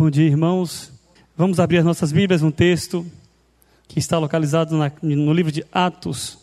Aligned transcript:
Bom 0.00 0.08
dia, 0.08 0.24
irmãos. 0.24 0.90
Vamos 1.36 1.60
abrir 1.60 1.76
as 1.76 1.84
nossas 1.84 2.10
Bíblias 2.10 2.42
um 2.42 2.50
texto 2.50 3.04
que 3.86 3.98
está 3.98 4.16
localizado 4.16 4.74
na, 4.74 4.90
no 5.02 5.30
livro 5.34 5.52
de 5.52 5.62
Atos. 5.70 6.38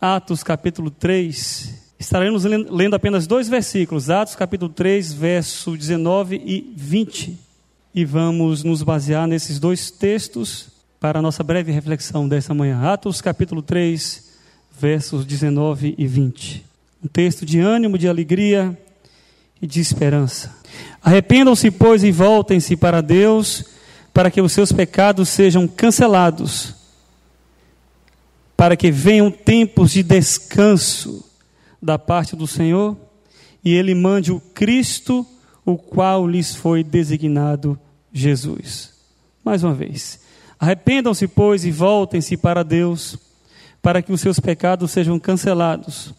Atos, 0.00 0.44
capítulo 0.44 0.88
3. 0.88 1.92
Estaremos 1.98 2.44
lendo 2.44 2.94
apenas 2.94 3.26
dois 3.26 3.48
versículos, 3.48 4.10
Atos, 4.10 4.36
capítulo 4.36 4.72
3, 4.72 5.12
verso 5.12 5.76
19 5.76 6.40
e 6.46 6.72
20. 6.76 7.36
E 7.92 8.04
vamos 8.04 8.62
nos 8.62 8.84
basear 8.84 9.26
nesses 9.26 9.58
dois 9.58 9.90
textos 9.90 10.68
para 11.00 11.18
a 11.18 11.22
nossa 11.22 11.42
breve 11.42 11.72
reflexão 11.72 12.28
dessa 12.28 12.54
manhã. 12.54 12.80
Atos, 12.92 13.20
capítulo 13.20 13.60
3, 13.60 14.30
versos 14.78 15.26
19 15.26 15.96
e 15.98 16.06
20. 16.06 16.64
Um 17.04 17.08
texto 17.08 17.44
de 17.44 17.58
ânimo, 17.58 17.98
de 17.98 18.06
alegria 18.06 18.78
e 19.62 19.66
de 19.66 19.80
esperança. 19.80 20.54
Arrependam-se, 21.00 21.70
pois, 21.70 22.02
e 22.02 22.10
voltem-se 22.10 22.76
para 22.76 23.00
Deus, 23.00 23.64
para 24.12 24.30
que 24.30 24.40
os 24.40 24.52
seus 24.52 24.72
pecados 24.72 25.28
sejam 25.28 25.68
cancelados, 25.68 26.74
para 28.56 28.76
que 28.76 28.90
venham 28.90 29.30
tempos 29.30 29.92
de 29.92 30.02
descanso 30.02 31.24
da 31.80 31.98
parte 31.98 32.34
do 32.34 32.46
Senhor, 32.46 32.96
e 33.64 33.72
Ele 33.72 33.94
mande 33.94 34.32
o 34.32 34.40
Cristo, 34.40 35.24
o 35.64 35.78
qual 35.78 36.26
lhes 36.26 36.54
foi 36.54 36.82
designado 36.82 37.78
Jesus. 38.12 38.92
Mais 39.44 39.62
uma 39.62 39.74
vez. 39.74 40.20
Arrependam-se, 40.58 41.26
pois, 41.26 41.64
e 41.64 41.70
voltem-se 41.70 42.36
para 42.36 42.62
Deus, 42.62 43.18
para 43.80 44.00
que 44.00 44.12
os 44.12 44.20
seus 44.20 44.38
pecados 44.38 44.92
sejam 44.92 45.18
cancelados, 45.18 46.14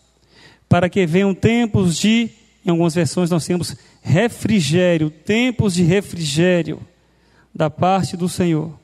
para 0.67 0.89
que 0.89 1.05
venham 1.05 1.33
tempos 1.33 1.97
de, 1.97 2.29
em 2.65 2.69
algumas 2.69 2.95
versões 2.95 3.29
nós 3.29 3.45
temos 3.45 3.75
refrigério, 4.01 5.09
tempos 5.09 5.73
de 5.73 5.83
refrigério 5.83 6.79
da 7.53 7.69
parte 7.69 8.15
do 8.15 8.29
Senhor. 8.29 8.77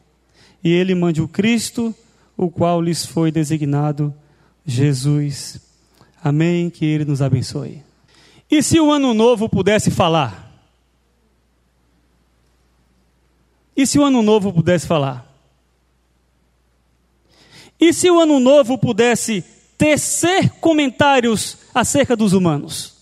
E 0.63 0.69
ele 0.69 0.93
mande 0.93 1.21
o 1.21 1.27
Cristo, 1.27 1.95
o 2.35 2.49
qual 2.49 2.81
lhes 2.81 3.05
foi 3.05 3.31
designado 3.31 4.13
Jesus. 4.65 5.59
Amém. 6.23 6.69
Que 6.69 6.85
ele 6.85 7.05
nos 7.05 7.21
abençoe. 7.21 7.81
E 8.51 8.61
se 8.61 8.79
o 8.79 8.91
ano 8.91 9.13
novo 9.13 9.47
pudesse 9.47 9.89
falar? 9.89 10.49
E 13.75 13.87
se 13.87 13.97
o 13.97 14.03
ano 14.03 14.21
novo 14.21 14.51
pudesse 14.51 14.85
falar? 14.85 15.25
E 17.79 17.93
se 17.93 18.11
o 18.11 18.19
ano 18.19 18.39
novo 18.39 18.77
pudesse 18.77 19.41
tecer 19.77 20.49
comentários 20.59 21.57
acerca 21.73 22.15
dos 22.15 22.33
humanos? 22.33 22.98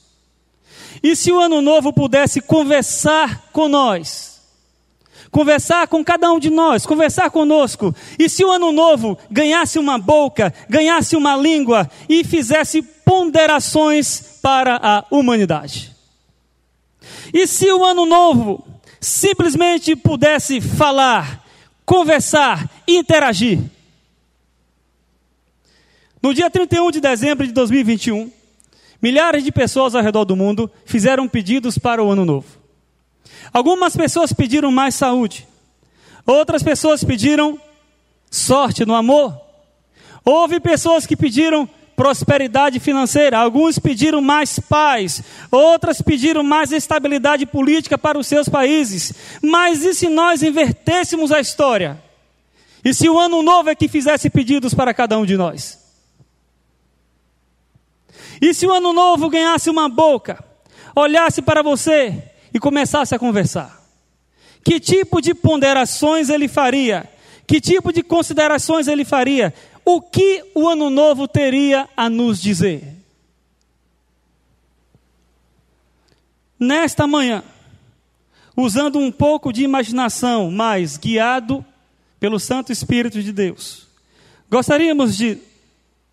E 1.01 1.15
se 1.15 1.31
o 1.31 1.39
ano 1.39 1.61
novo 1.61 1.93
pudesse 1.93 2.41
conversar 2.41 3.49
com 3.51 3.67
nós? 3.67 4.37
Conversar 5.29 5.87
com 5.87 6.03
cada 6.03 6.31
um 6.31 6.39
de 6.39 6.49
nós, 6.49 6.85
conversar 6.85 7.29
conosco. 7.29 7.93
E 8.17 8.29
se 8.29 8.43
o 8.43 8.51
ano 8.51 8.71
novo 8.71 9.17
ganhasse 9.29 9.77
uma 9.77 9.97
boca, 9.97 10.53
ganhasse 10.69 11.15
uma 11.15 11.35
língua 11.35 11.89
e 12.07 12.23
fizesse 12.23 12.81
ponderações 12.81 14.39
para 14.41 14.79
a 14.81 15.05
humanidade? 15.11 15.95
E 17.33 17.45
se 17.45 17.71
o 17.71 17.83
ano 17.83 18.05
novo 18.05 18.65
simplesmente 18.99 19.95
pudesse 19.95 20.61
falar, 20.61 21.43
conversar, 21.85 22.69
interagir? 22.87 23.59
No 26.21 26.33
dia 26.33 26.49
31 26.49 26.91
de 26.91 26.99
dezembro 26.99 27.45
de 27.45 27.53
2021, 27.53 28.31
milhares 29.01 29.43
de 29.43 29.51
pessoas 29.51 29.95
ao 29.95 30.01
redor 30.01 30.25
do 30.25 30.35
mundo 30.35 30.69
fizeram 30.85 31.27
pedidos 31.27 31.77
para 31.77 32.03
o 32.03 32.11
ano 32.11 32.25
novo. 32.25 32.47
Algumas 33.53 33.95
pessoas 33.95 34.33
pediram 34.33 34.71
mais 34.71 34.95
saúde, 34.95 35.47
outras 36.25 36.63
pessoas 36.63 37.03
pediram 37.03 37.59
sorte 38.29 38.85
no 38.85 38.95
amor. 38.95 39.39
Houve 40.23 40.59
pessoas 40.59 41.05
que 41.05 41.15
pediram 41.15 41.69
prosperidade 41.95 42.79
financeira, 42.79 43.39
alguns 43.39 43.79
pediram 43.79 44.21
mais 44.21 44.59
paz, 44.59 45.23
outras 45.49 45.99
pediram 45.99 46.43
mais 46.43 46.71
estabilidade 46.71 47.45
política 47.45 47.97
para 47.97 48.19
os 48.19 48.27
seus 48.27 48.47
países. 48.47 49.13
Mas 49.41 49.83
e 49.83 49.95
se 49.95 50.07
nós 50.07 50.43
invertêssemos 50.43 51.31
a 51.31 51.39
história? 51.39 51.99
E 52.85 52.93
se 52.93 53.09
o 53.09 53.17
ano 53.17 53.41
novo 53.41 53.69
é 53.69 53.75
que 53.75 53.87
fizesse 53.87 54.29
pedidos 54.29 54.73
para 54.73 54.93
cada 54.93 55.17
um 55.17 55.25
de 55.25 55.35
nós? 55.35 55.86
E 58.41 58.53
se 58.53 58.65
o 58.65 58.71
ano 58.71 58.93
novo 58.93 59.29
ganhasse 59.29 59.69
uma 59.69 59.89
boca, 59.89 60.43
olhasse 60.95 61.41
para 61.41 61.61
você 61.61 62.31
e 62.53 62.59
começasse 62.59 63.13
a 63.13 63.19
conversar? 63.19 63.81
Que 64.63 64.79
tipo 64.79 65.21
de 65.21 65.33
ponderações 65.33 66.29
ele 66.29 66.47
faria? 66.47 67.09
Que 67.45 67.61
tipo 67.61 67.93
de 67.93 68.03
considerações 68.03 68.87
ele 68.87 69.05
faria? 69.05 69.53
O 69.85 70.01
que 70.01 70.43
o 70.53 70.67
ano 70.67 70.89
novo 70.89 71.27
teria 71.27 71.87
a 71.95 72.09
nos 72.09 72.41
dizer? 72.41 72.83
Nesta 76.59 77.07
manhã, 77.07 77.43
usando 78.55 78.99
um 78.99 79.11
pouco 79.11 79.53
de 79.53 79.63
imaginação, 79.63 80.51
mas 80.51 80.97
guiado 80.97 81.63
pelo 82.19 82.39
Santo 82.39 82.71
Espírito 82.71 83.21
de 83.21 83.31
Deus, 83.31 83.87
gostaríamos 84.49 85.15
de 85.15 85.37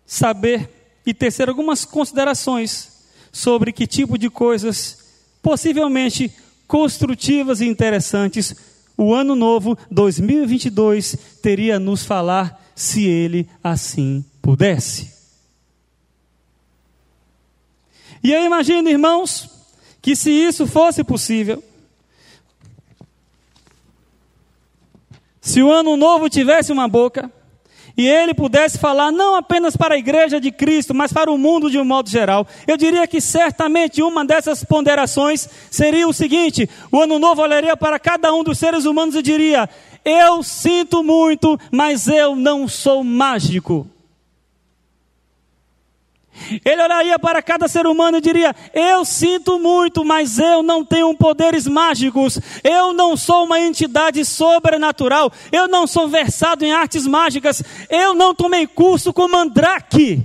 saber 0.05 0.69
e 1.05 1.13
tecer 1.13 1.49
algumas 1.49 1.85
considerações 1.85 2.93
sobre 3.31 3.71
que 3.71 3.85
tipo 3.85 4.17
de 4.17 4.29
coisas 4.29 4.97
possivelmente 5.41 6.33
construtivas 6.67 7.61
e 7.61 7.65
interessantes 7.65 8.55
o 8.97 9.13
ano 9.13 9.35
novo 9.35 9.77
2022 9.91 11.17
teria 11.41 11.75
a 11.75 11.79
nos 11.79 12.05
falar 12.05 12.61
se 12.73 13.05
ele 13.05 13.47
assim 13.63 14.23
pudesse. 14.41 15.13
E 18.23 18.31
eu 18.31 18.43
imagino, 18.43 18.89
irmãos, 18.89 19.49
que 20.01 20.15
se 20.15 20.31
isso 20.31 20.65
fosse 20.65 21.03
possível, 21.03 21.63
se 25.41 25.61
o 25.61 25.71
ano 25.71 25.95
novo 25.95 26.27
tivesse 26.27 26.71
uma 26.71 26.87
boca, 26.87 27.31
e 27.97 28.07
ele 28.07 28.33
pudesse 28.33 28.77
falar 28.77 29.11
não 29.11 29.35
apenas 29.35 29.77
para 29.77 29.95
a 29.95 29.97
igreja 29.97 30.39
de 30.39 30.51
Cristo, 30.51 30.93
mas 30.93 31.13
para 31.13 31.31
o 31.31 31.37
mundo 31.37 31.69
de 31.69 31.79
um 31.79 31.85
modo 31.85 32.09
geral, 32.09 32.45
eu 32.67 32.75
diria 32.75 33.07
que 33.07 33.21
certamente 33.21 34.03
uma 34.03 34.25
dessas 34.25 34.63
ponderações 34.63 35.47
seria 35.71 36.07
o 36.07 36.13
seguinte: 36.13 36.69
o 36.91 37.01
ano 37.01 37.17
novo 37.17 37.41
olharia 37.41 37.77
para 37.77 37.99
cada 37.99 38.33
um 38.33 38.43
dos 38.43 38.57
seres 38.57 38.85
humanos 38.85 39.15
e 39.15 39.21
diria: 39.21 39.69
Eu 40.03 40.43
sinto 40.43 41.03
muito, 41.03 41.57
mas 41.71 42.07
eu 42.07 42.35
não 42.35 42.67
sou 42.67 43.03
mágico. 43.03 43.87
Ele 46.63 46.81
olharia 46.81 47.17
para 47.17 47.41
cada 47.41 47.67
ser 47.67 47.87
humano 47.87 48.17
e 48.17 48.21
diria: 48.21 48.55
Eu 48.73 49.05
sinto 49.05 49.57
muito, 49.57 50.03
mas 50.03 50.37
eu 50.37 50.61
não 50.61 50.83
tenho 50.83 51.13
poderes 51.15 51.65
mágicos. 51.65 52.39
Eu 52.63 52.93
não 52.93 53.15
sou 53.15 53.45
uma 53.45 53.59
entidade 53.59 54.23
sobrenatural. 54.25 55.31
Eu 55.51 55.67
não 55.67 55.87
sou 55.87 56.07
versado 56.07 56.65
em 56.65 56.71
artes 56.71 57.07
mágicas. 57.07 57.63
Eu 57.89 58.13
não 58.13 58.35
tomei 58.35 58.67
curso 58.67 59.13
com 59.13 59.27
Mandrake. 59.27 60.23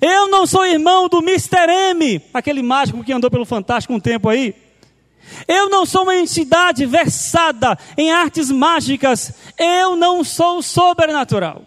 Eu 0.00 0.28
não 0.28 0.46
sou 0.46 0.64
irmão 0.64 1.08
do 1.08 1.18
Mr. 1.18 1.70
M, 1.90 2.22
aquele 2.32 2.62
mágico 2.62 3.04
que 3.04 3.12
andou 3.12 3.30
pelo 3.30 3.44
Fantástico 3.44 3.92
um 3.92 4.00
tempo 4.00 4.28
aí. 4.28 4.54
Eu 5.46 5.68
não 5.68 5.84
sou 5.84 6.04
uma 6.04 6.16
entidade 6.16 6.86
versada 6.86 7.78
em 7.96 8.10
artes 8.10 8.50
mágicas. 8.50 9.32
Eu 9.58 9.94
não 9.96 10.24
sou 10.24 10.62
sobrenatural. 10.62 11.62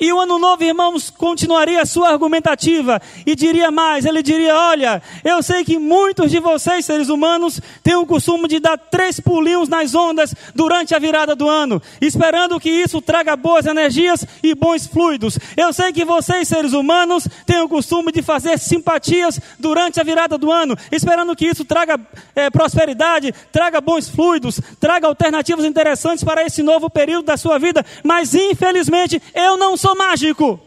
E 0.00 0.12
o 0.12 0.20
ano 0.20 0.38
novo, 0.38 0.62
irmãos, 0.62 1.10
continuaria 1.10 1.82
a 1.82 1.86
sua 1.86 2.10
argumentativa 2.10 3.02
e 3.26 3.34
diria 3.34 3.68
mais: 3.68 4.04
ele 4.04 4.22
diria, 4.22 4.54
olha, 4.54 5.02
eu 5.24 5.42
sei 5.42 5.64
que 5.64 5.76
muitos 5.76 6.30
de 6.30 6.38
vocês, 6.38 6.84
seres 6.84 7.08
humanos, 7.08 7.60
têm 7.82 7.96
o 7.96 8.06
costume 8.06 8.46
de 8.46 8.60
dar 8.60 8.78
três 8.78 9.18
pulinhos 9.18 9.68
nas 9.68 9.96
ondas 9.96 10.32
durante 10.54 10.94
a 10.94 11.00
virada 11.00 11.34
do 11.34 11.48
ano, 11.48 11.82
esperando 12.00 12.60
que 12.60 12.70
isso 12.70 13.02
traga 13.02 13.34
boas 13.34 13.66
energias 13.66 14.24
e 14.40 14.54
bons 14.54 14.86
fluidos. 14.86 15.36
Eu 15.56 15.72
sei 15.72 15.92
que 15.92 16.04
vocês, 16.04 16.46
seres 16.46 16.74
humanos, 16.74 17.26
têm 17.44 17.60
o 17.60 17.68
costume 17.68 18.12
de 18.12 18.22
fazer 18.22 18.56
simpatias 18.56 19.40
durante 19.58 20.00
a 20.00 20.04
virada 20.04 20.38
do 20.38 20.52
ano, 20.52 20.76
esperando 20.92 21.34
que 21.34 21.46
isso 21.46 21.64
traga 21.64 21.98
é, 22.36 22.48
prosperidade, 22.50 23.34
traga 23.50 23.80
bons 23.80 24.08
fluidos, 24.08 24.60
traga 24.78 25.08
alternativas 25.08 25.64
interessantes 25.64 26.22
para 26.22 26.44
esse 26.44 26.62
novo 26.62 26.88
período 26.88 27.24
da 27.24 27.36
sua 27.36 27.58
vida, 27.58 27.84
mas 28.04 28.32
infelizmente 28.32 29.20
eu 29.34 29.56
não 29.56 29.76
sou 29.76 29.87
mágico. 29.94 30.60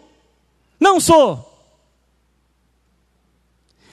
Não 0.79 0.99
sou. 0.99 1.47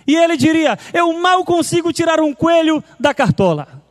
E 0.09 0.17
ele 0.17 0.39
diria: 0.39 0.79
Eu 0.95 1.13
mal 1.13 1.45
consigo 1.45 1.93
tirar 1.93 2.19
um 2.19 2.35
coelho 2.35 2.83
da 2.99 3.13
cartola. 3.13 3.83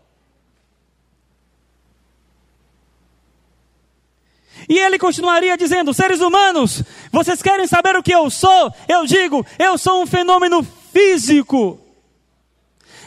E 4.68 4.80
ele 4.80 4.98
continuaria 4.98 5.56
dizendo: 5.56 5.94
Seres 5.94 6.19
humanos, 6.19 6.84
vocês 7.12 7.42
querem 7.42 7.68
saber 7.68 7.95
o 7.95 8.01
que 8.01 8.13
eu 8.13 8.30
sou? 8.31 8.74
Eu 8.88 9.06
digo: 9.06 9.45
Eu 9.60 9.78
sou 9.78 10.01
um 10.01 10.07
fenômeno 10.07 10.63
físico. 10.92 11.80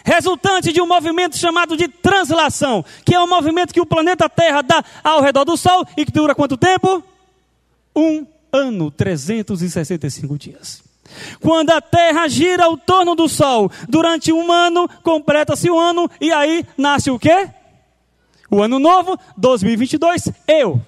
resultante 0.05 0.73
de 0.73 0.81
um 0.81 0.87
movimento 0.87 1.37
chamado 1.37 1.77
de 1.77 1.89
translação, 1.89 2.85
que 3.05 3.15
é 3.15 3.21
um 3.21 3.29
movimento 3.29 3.75
que 3.75 3.81
o 3.81 3.87
planeta 3.87 4.29
Terra 4.29 4.63
dá 4.63 4.85
ao 5.03 5.21
redor 5.21 5.45
do 5.45 5.57
Sol 5.57 5.85
e 5.97 6.07
que 6.07 6.13
dura 6.13 6.35
quanto 6.35 6.57
tempo? 6.57 7.05
Um 7.95 8.27
ano, 8.53 8.91
365 8.91 10.39
dias. 10.39 10.83
Quando 11.41 11.71
a 11.71 11.81
Terra 11.81 12.29
gira 12.29 12.65
ao 12.65 12.77
torno 12.77 13.15
do 13.15 13.29
Sol 13.29 13.71
durante 13.89 14.33
um 14.33 14.53
ano, 14.53 14.89
completa-se 15.03 15.69
o 15.69 15.79
ano 15.79 16.09
e 16.21 16.33
aí 16.33 16.65
nasce 16.77 17.11
o 17.11 17.19
quê? 17.19 17.49
O 18.51 18.63
ano 18.63 18.79
novo, 18.79 19.19
2022, 19.37 20.31
eu. 20.47 20.81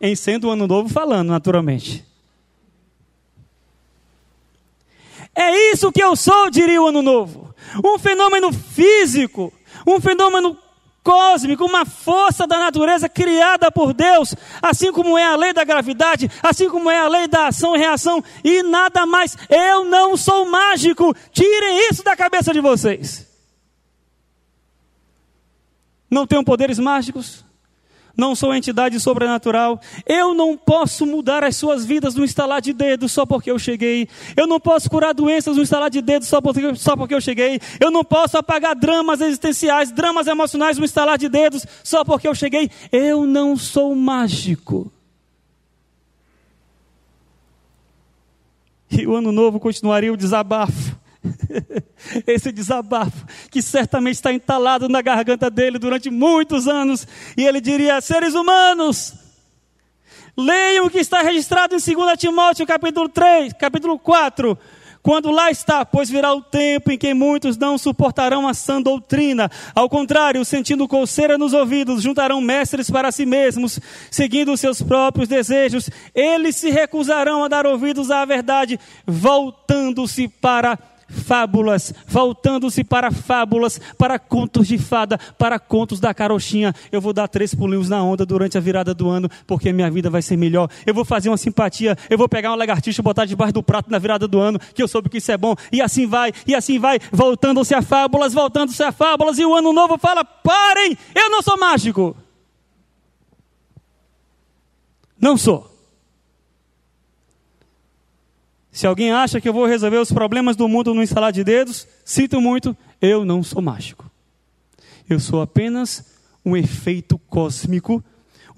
Em 0.00 0.14
sendo 0.14 0.48
o 0.48 0.50
ano 0.50 0.66
novo 0.66 0.88
falando, 0.88 1.28
naturalmente. 1.28 2.04
É 5.34 5.72
isso 5.72 5.90
que 5.90 6.02
eu 6.02 6.14
sou, 6.14 6.50
diria 6.50 6.80
o 6.80 6.86
ano 6.86 7.02
novo. 7.02 7.52
Um 7.84 7.98
fenômeno 7.98 8.52
físico, 8.52 9.52
um 9.86 10.00
fenômeno 10.00 10.56
cósmico, 11.04 11.66
uma 11.66 11.84
força 11.84 12.46
da 12.46 12.58
natureza 12.58 13.08
criada 13.08 13.70
por 13.70 13.92
Deus, 13.92 14.34
assim 14.62 14.90
como 14.90 15.18
é 15.18 15.24
a 15.24 15.36
lei 15.36 15.52
da 15.52 15.62
gravidade, 15.62 16.30
assim 16.42 16.68
como 16.68 16.90
é 16.90 16.98
a 16.98 17.06
lei 17.06 17.28
da 17.28 17.48
ação 17.48 17.76
e 17.76 17.78
reação, 17.78 18.24
e 18.42 18.62
nada 18.62 19.04
mais. 19.04 19.36
Eu 19.50 19.84
não 19.84 20.16
sou 20.16 20.46
mágico, 20.46 21.14
tirem 21.30 21.90
isso 21.90 22.02
da 22.02 22.16
cabeça 22.16 22.52
de 22.52 22.60
vocês. 22.60 23.30
Não 26.10 26.26
tenho 26.26 26.42
poderes 26.42 26.78
mágicos, 26.78 27.44
não 28.16 28.34
sou 28.34 28.54
entidade 28.54 28.98
sobrenatural, 29.00 29.80
eu 30.06 30.34
não 30.34 30.56
posso 30.56 31.06
mudar 31.06 31.42
as 31.42 31.56
suas 31.56 31.84
vidas 31.84 32.14
no 32.14 32.24
instalar 32.24 32.60
de 32.60 32.72
dedos 32.72 33.12
só 33.12 33.24
porque 33.24 33.50
eu 33.50 33.58
cheguei, 33.58 34.08
eu 34.36 34.46
não 34.46 34.60
posso 34.60 34.88
curar 34.90 35.14
doenças 35.14 35.56
no 35.56 35.62
instalar 35.62 35.90
de 35.90 36.00
dedos 36.00 36.28
só 36.28 36.40
porque, 36.40 36.74
só 36.76 36.96
porque 36.96 37.14
eu 37.14 37.20
cheguei, 37.20 37.60
eu 37.80 37.90
não 37.90 38.04
posso 38.04 38.36
apagar 38.36 38.74
dramas 38.74 39.20
existenciais, 39.20 39.90
dramas 39.90 40.26
emocionais 40.26 40.78
no 40.78 40.84
instalar 40.84 41.18
de 41.18 41.28
dedos 41.28 41.66
só 41.82 42.04
porque 42.04 42.28
eu 42.28 42.34
cheguei, 42.34 42.70
eu 42.92 43.26
não 43.26 43.56
sou 43.56 43.94
mágico. 43.94 44.90
E 48.90 49.06
o 49.06 49.16
ano 49.16 49.32
novo 49.32 49.58
continuaria 49.58 50.12
o 50.12 50.16
desabafo 50.16 50.83
Esse 52.26 52.52
desabafo 52.52 53.26
que 53.50 53.62
certamente 53.62 54.16
está 54.16 54.32
entalado 54.32 54.88
na 54.88 55.02
garganta 55.02 55.50
dele 55.50 55.78
durante 55.78 56.10
muitos 56.10 56.68
anos, 56.68 57.06
e 57.36 57.44
ele 57.44 57.60
diria: 57.60 58.00
seres 58.00 58.34
humanos, 58.34 59.14
leiam 60.36 60.86
o 60.86 60.90
que 60.90 60.98
está 60.98 61.22
registrado 61.22 61.74
em 61.74 61.78
2 61.78 62.18
Timóteo 62.18 62.66
capítulo 62.66 63.08
3, 63.08 63.52
capítulo 63.54 63.98
4. 63.98 64.58
Quando 65.02 65.30
lá 65.30 65.50
está, 65.50 65.84
pois 65.84 66.08
virá 66.08 66.32
o 66.32 66.40
tempo 66.40 66.90
em 66.90 66.96
que 66.96 67.12
muitos 67.12 67.58
não 67.58 67.76
suportarão 67.76 68.48
a 68.48 68.54
sã 68.54 68.80
doutrina. 68.80 69.50
Ao 69.74 69.86
contrário, 69.86 70.42
sentindo 70.46 70.88
coceira 70.88 71.36
nos 71.36 71.52
ouvidos, 71.52 72.02
juntarão 72.02 72.40
mestres 72.40 72.90
para 72.90 73.12
si 73.12 73.26
mesmos, 73.26 73.78
seguindo 74.10 74.50
os 74.50 74.60
seus 74.60 74.80
próprios 74.80 75.28
desejos. 75.28 75.90
Eles 76.14 76.56
se 76.56 76.70
recusarão 76.70 77.44
a 77.44 77.48
dar 77.48 77.66
ouvidos 77.66 78.10
à 78.10 78.24
verdade, 78.24 78.80
voltando-se 79.06 80.26
para 80.26 80.78
fábulas, 81.14 81.94
voltando-se 82.06 82.84
para 82.84 83.10
fábulas, 83.10 83.80
para 83.96 84.18
contos 84.18 84.66
de 84.66 84.76
fada, 84.76 85.18
para 85.38 85.58
contos 85.58 86.00
da 86.00 86.12
carochinha. 86.12 86.74
Eu 86.92 87.00
vou 87.00 87.12
dar 87.12 87.28
três 87.28 87.54
pulinhos 87.54 87.88
na 87.88 88.02
onda 88.02 88.26
durante 88.26 88.58
a 88.58 88.60
virada 88.60 88.92
do 88.92 89.08
ano, 89.08 89.28
porque 89.46 89.72
minha 89.72 89.90
vida 89.90 90.10
vai 90.10 90.20
ser 90.20 90.36
melhor. 90.36 90.68
Eu 90.84 90.92
vou 90.92 91.04
fazer 91.04 91.30
uma 91.30 91.36
simpatia, 91.36 91.96
eu 92.10 92.18
vou 92.18 92.28
pegar 92.28 92.50
uma 92.50 92.56
lagartixa 92.56 93.00
e 93.00 93.04
botar 93.04 93.24
debaixo 93.24 93.54
do 93.54 93.62
prato 93.62 93.90
na 93.90 93.98
virada 93.98 94.28
do 94.28 94.38
ano, 94.38 94.58
que 94.58 94.82
eu 94.82 94.88
soube 94.88 95.08
que 95.08 95.18
isso 95.18 95.32
é 95.32 95.38
bom. 95.38 95.54
E 95.72 95.80
assim 95.80 96.06
vai, 96.06 96.32
e 96.46 96.54
assim 96.54 96.78
vai, 96.78 96.98
voltando-se 97.12 97.74
a 97.74 97.80
fábulas, 97.80 98.34
voltando-se 98.34 98.82
a 98.82 98.92
fábulas, 98.92 99.38
e 99.38 99.44
o 99.44 99.54
ano 99.54 99.72
novo 99.72 99.96
fala: 99.96 100.24
parem, 100.24 100.96
eu 101.14 101.30
não 101.30 101.40
sou 101.40 101.58
mágico. 101.58 102.16
Não 105.20 105.36
sou. 105.36 105.73
Se 108.74 108.88
alguém 108.88 109.12
acha 109.12 109.40
que 109.40 109.48
eu 109.48 109.52
vou 109.52 109.66
resolver 109.66 109.98
os 109.98 110.10
problemas 110.10 110.56
do 110.56 110.66
mundo 110.66 110.92
no 110.92 111.00
instalar 111.00 111.30
de 111.30 111.44
dedos, 111.44 111.86
sinto 112.04 112.40
muito, 112.40 112.76
eu 113.00 113.24
não 113.24 113.40
sou 113.40 113.62
mágico. 113.62 114.10
Eu 115.08 115.20
sou 115.20 115.40
apenas 115.40 116.04
um 116.44 116.56
efeito 116.56 117.16
cósmico, 117.30 118.02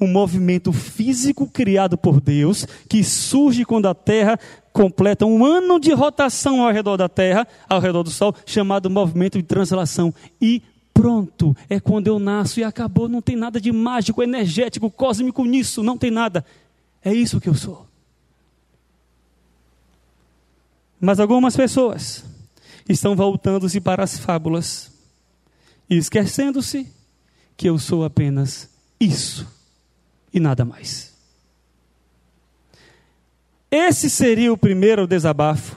um 0.00 0.06
movimento 0.06 0.72
físico 0.72 1.46
criado 1.46 1.98
por 1.98 2.18
Deus, 2.18 2.66
que 2.88 3.04
surge 3.04 3.62
quando 3.66 3.88
a 3.88 3.94
Terra 3.94 4.40
completa 4.72 5.26
um 5.26 5.44
ano 5.44 5.78
de 5.78 5.92
rotação 5.92 6.64
ao 6.64 6.72
redor 6.72 6.96
da 6.96 7.10
Terra, 7.10 7.46
ao 7.68 7.78
redor 7.78 8.02
do 8.02 8.10
Sol, 8.10 8.34
chamado 8.46 8.88
movimento 8.88 9.36
de 9.36 9.44
translação. 9.44 10.14
E 10.40 10.62
pronto, 10.94 11.54
é 11.68 11.78
quando 11.78 12.06
eu 12.06 12.18
nasço 12.18 12.58
e 12.58 12.64
acabou. 12.64 13.06
Não 13.06 13.20
tem 13.20 13.36
nada 13.36 13.60
de 13.60 13.70
mágico, 13.70 14.22
energético, 14.22 14.90
cósmico 14.90 15.44
nisso, 15.44 15.82
não 15.82 15.98
tem 15.98 16.10
nada. 16.10 16.42
É 17.04 17.12
isso 17.12 17.38
que 17.38 17.50
eu 17.50 17.54
sou. 17.54 17.85
Mas 21.00 21.20
algumas 21.20 21.56
pessoas 21.56 22.24
estão 22.88 23.14
voltando-se 23.14 23.80
para 23.80 24.02
as 24.02 24.18
fábulas 24.18 24.90
e 25.88 25.96
esquecendo-se 25.96 26.90
que 27.56 27.68
eu 27.68 27.78
sou 27.78 28.04
apenas 28.04 28.68
isso 28.98 29.46
e 30.32 30.40
nada 30.40 30.64
mais. 30.64 31.14
Esse 33.70 34.08
seria 34.08 34.52
o 34.52 34.56
primeiro 34.56 35.06
desabafo 35.06 35.76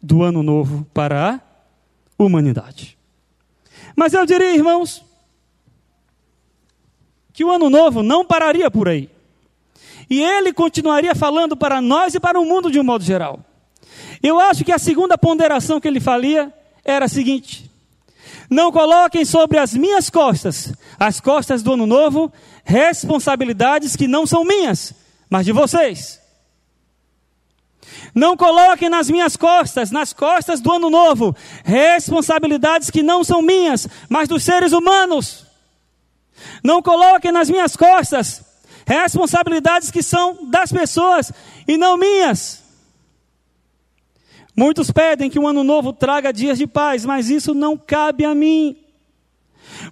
do 0.00 0.22
ano 0.22 0.42
novo 0.42 0.86
para 0.92 1.34
a 1.34 1.40
humanidade. 2.22 2.98
Mas 3.96 4.12
eu 4.12 4.24
diria, 4.26 4.54
irmãos, 4.54 5.04
que 7.32 7.44
o 7.44 7.50
ano 7.50 7.70
novo 7.70 8.02
não 8.02 8.24
pararia 8.24 8.70
por 8.70 8.88
aí. 8.88 9.08
E 10.10 10.22
ele 10.22 10.52
continuaria 10.52 11.14
falando 11.14 11.56
para 11.56 11.80
nós 11.80 12.14
e 12.14 12.20
para 12.20 12.38
o 12.38 12.44
mundo 12.44 12.70
de 12.70 12.78
um 12.78 12.84
modo 12.84 13.04
geral. 13.04 13.40
Eu 14.22 14.38
acho 14.38 14.64
que 14.64 14.72
a 14.72 14.78
segunda 14.78 15.18
ponderação 15.18 15.80
que 15.80 15.88
ele 15.88 16.00
falia 16.00 16.52
era 16.84 17.06
a 17.06 17.08
seguinte: 17.08 17.70
não 18.48 18.70
coloquem 18.70 19.24
sobre 19.24 19.58
as 19.58 19.74
minhas 19.74 20.08
costas, 20.10 20.72
as 20.98 21.20
costas 21.20 21.62
do 21.62 21.72
ano 21.72 21.86
novo, 21.86 22.32
responsabilidades 22.64 23.96
que 23.96 24.06
não 24.06 24.26
são 24.26 24.44
minhas, 24.44 24.94
mas 25.28 25.44
de 25.44 25.52
vocês. 25.52 26.20
Não 28.14 28.36
coloquem 28.36 28.90
nas 28.90 29.08
minhas 29.08 29.36
costas, 29.36 29.90
nas 29.90 30.12
costas 30.12 30.60
do 30.60 30.70
ano 30.70 30.90
novo, 30.90 31.34
responsabilidades 31.64 32.90
que 32.90 33.02
não 33.02 33.24
são 33.24 33.40
minhas, 33.40 33.88
mas 34.08 34.28
dos 34.28 34.42
seres 34.42 34.72
humanos. 34.72 35.46
Não 36.62 36.82
coloquem 36.82 37.32
nas 37.32 37.48
minhas 37.48 37.76
costas 37.76 38.44
responsabilidades 38.86 39.90
que 39.90 40.02
são 40.02 40.50
das 40.50 40.70
pessoas 40.72 41.32
e 41.66 41.76
não 41.76 41.96
minhas. 41.96 42.61
Muitos 44.54 44.90
pedem 44.90 45.30
que 45.30 45.38
o 45.38 45.46
ano 45.46 45.64
novo 45.64 45.92
traga 45.92 46.32
dias 46.32 46.58
de 46.58 46.66
paz, 46.66 47.04
mas 47.04 47.30
isso 47.30 47.54
não 47.54 47.76
cabe 47.76 48.24
a 48.24 48.34
mim. 48.34 48.76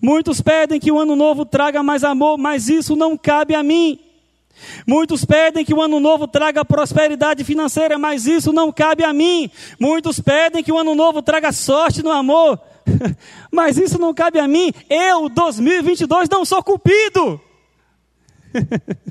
Muitos 0.01 0.41
pedem 0.41 0.79
que 0.79 0.93
o 0.93 0.99
ano 0.99 1.17
novo 1.17 1.45
traga 1.47 1.83
mais 1.83 2.05
amor, 2.05 2.37
mas 2.37 2.69
isso 2.69 2.95
não 2.95 3.17
cabe 3.17 3.55
a 3.55 3.63
mim. 3.63 3.99
Muitos 4.87 5.25
pedem 5.25 5.65
que 5.65 5.73
o 5.73 5.81
ano 5.81 5.99
novo 5.99 6.29
traga 6.29 6.65
prosperidade 6.65 7.43
financeira, 7.45 7.99
mas 7.99 8.27
isso 8.27 8.53
não 8.53 8.71
cabe 8.71 9.03
a 9.03 9.13
mim. 9.13 9.51
Muitos 9.79 10.21
pedem 10.21 10.63
que 10.63 10.73
o 10.73 10.79
ano 10.79 10.95
novo 10.95 11.23
traga 11.23 11.51
sorte 11.53 12.03
no 12.03 12.11
amor, 12.11 12.61
mas 13.51 13.79
isso 13.79 13.99
não 13.99 14.13
cabe 14.13 14.39
a 14.39 14.47
mim. 14.47 14.73
Eu, 14.89 15.29
2022, 15.31 16.29
não 16.29 16.45
sou 16.45 16.63
cupido. 16.63 17.41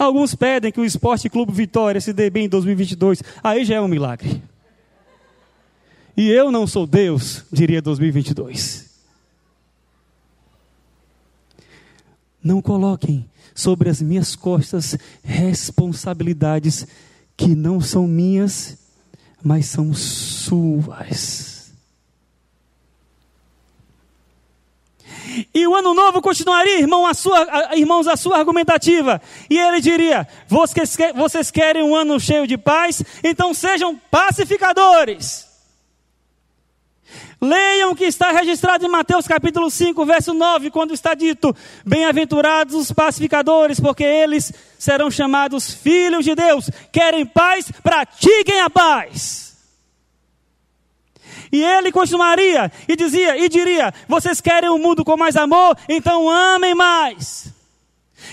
Alguns 0.00 0.34
pedem 0.34 0.72
que 0.72 0.80
o 0.80 0.84
Esporte 0.84 1.28
Clube 1.28 1.52
Vitória 1.52 2.00
se 2.00 2.14
dê 2.14 2.30
bem 2.30 2.46
em 2.46 2.48
2022. 2.48 3.22
Aí 3.44 3.66
já 3.66 3.74
é 3.74 3.80
um 3.82 3.86
milagre. 3.86 4.42
E 6.16 6.30
eu 6.30 6.50
não 6.50 6.66
sou 6.66 6.86
Deus, 6.86 7.44
diria 7.52 7.82
2022. 7.82 8.88
Não 12.42 12.62
coloquem 12.62 13.28
sobre 13.54 13.90
as 13.90 14.00
minhas 14.00 14.34
costas 14.34 14.96
responsabilidades 15.22 16.86
que 17.36 17.54
não 17.54 17.78
são 17.78 18.06
minhas, 18.06 18.78
mas 19.42 19.66
são 19.66 19.92
suas. 19.92 21.49
E 25.54 25.66
o 25.66 25.74
ano 25.74 25.94
novo 25.94 26.20
continuaria, 26.20 26.78
irmão, 26.78 27.06
a 27.06 27.14
sua, 27.14 27.74
irmãos, 27.76 28.06
a 28.06 28.16
sua 28.16 28.38
argumentativa. 28.38 29.20
E 29.48 29.58
ele 29.58 29.80
diria: 29.80 30.26
vocês, 30.48 30.96
vocês 31.14 31.50
querem 31.50 31.82
um 31.82 31.94
ano 31.94 32.18
cheio 32.18 32.46
de 32.46 32.56
paz? 32.56 33.02
Então 33.22 33.54
sejam 33.54 33.96
pacificadores. 34.10 35.48
Leiam 37.40 37.92
o 37.92 37.96
que 37.96 38.04
está 38.04 38.30
registrado 38.32 38.84
em 38.84 38.88
Mateus 38.88 39.26
capítulo 39.26 39.70
5, 39.70 40.04
verso 40.04 40.34
9, 40.34 40.70
quando 40.70 40.92
está 40.92 41.14
dito: 41.14 41.56
Bem-aventurados 41.86 42.74
os 42.74 42.92
pacificadores, 42.92 43.80
porque 43.80 44.04
eles 44.04 44.52
serão 44.78 45.10
chamados 45.10 45.72
filhos 45.72 46.24
de 46.24 46.34
Deus. 46.34 46.70
Querem 46.92 47.24
paz? 47.24 47.70
Pratiquem 47.82 48.60
a 48.60 48.68
paz. 48.68 49.49
E 51.52 51.62
ele 51.62 51.90
continuaria 51.90 52.70
e 52.88 52.94
dizia 52.94 53.36
e 53.36 53.48
diria: 53.48 53.92
Vocês 54.08 54.40
querem 54.40 54.70
um 54.70 54.78
mundo 54.78 55.04
com 55.04 55.16
mais 55.16 55.36
amor? 55.36 55.76
Então 55.88 56.28
amem 56.28 56.74
mais. 56.74 57.52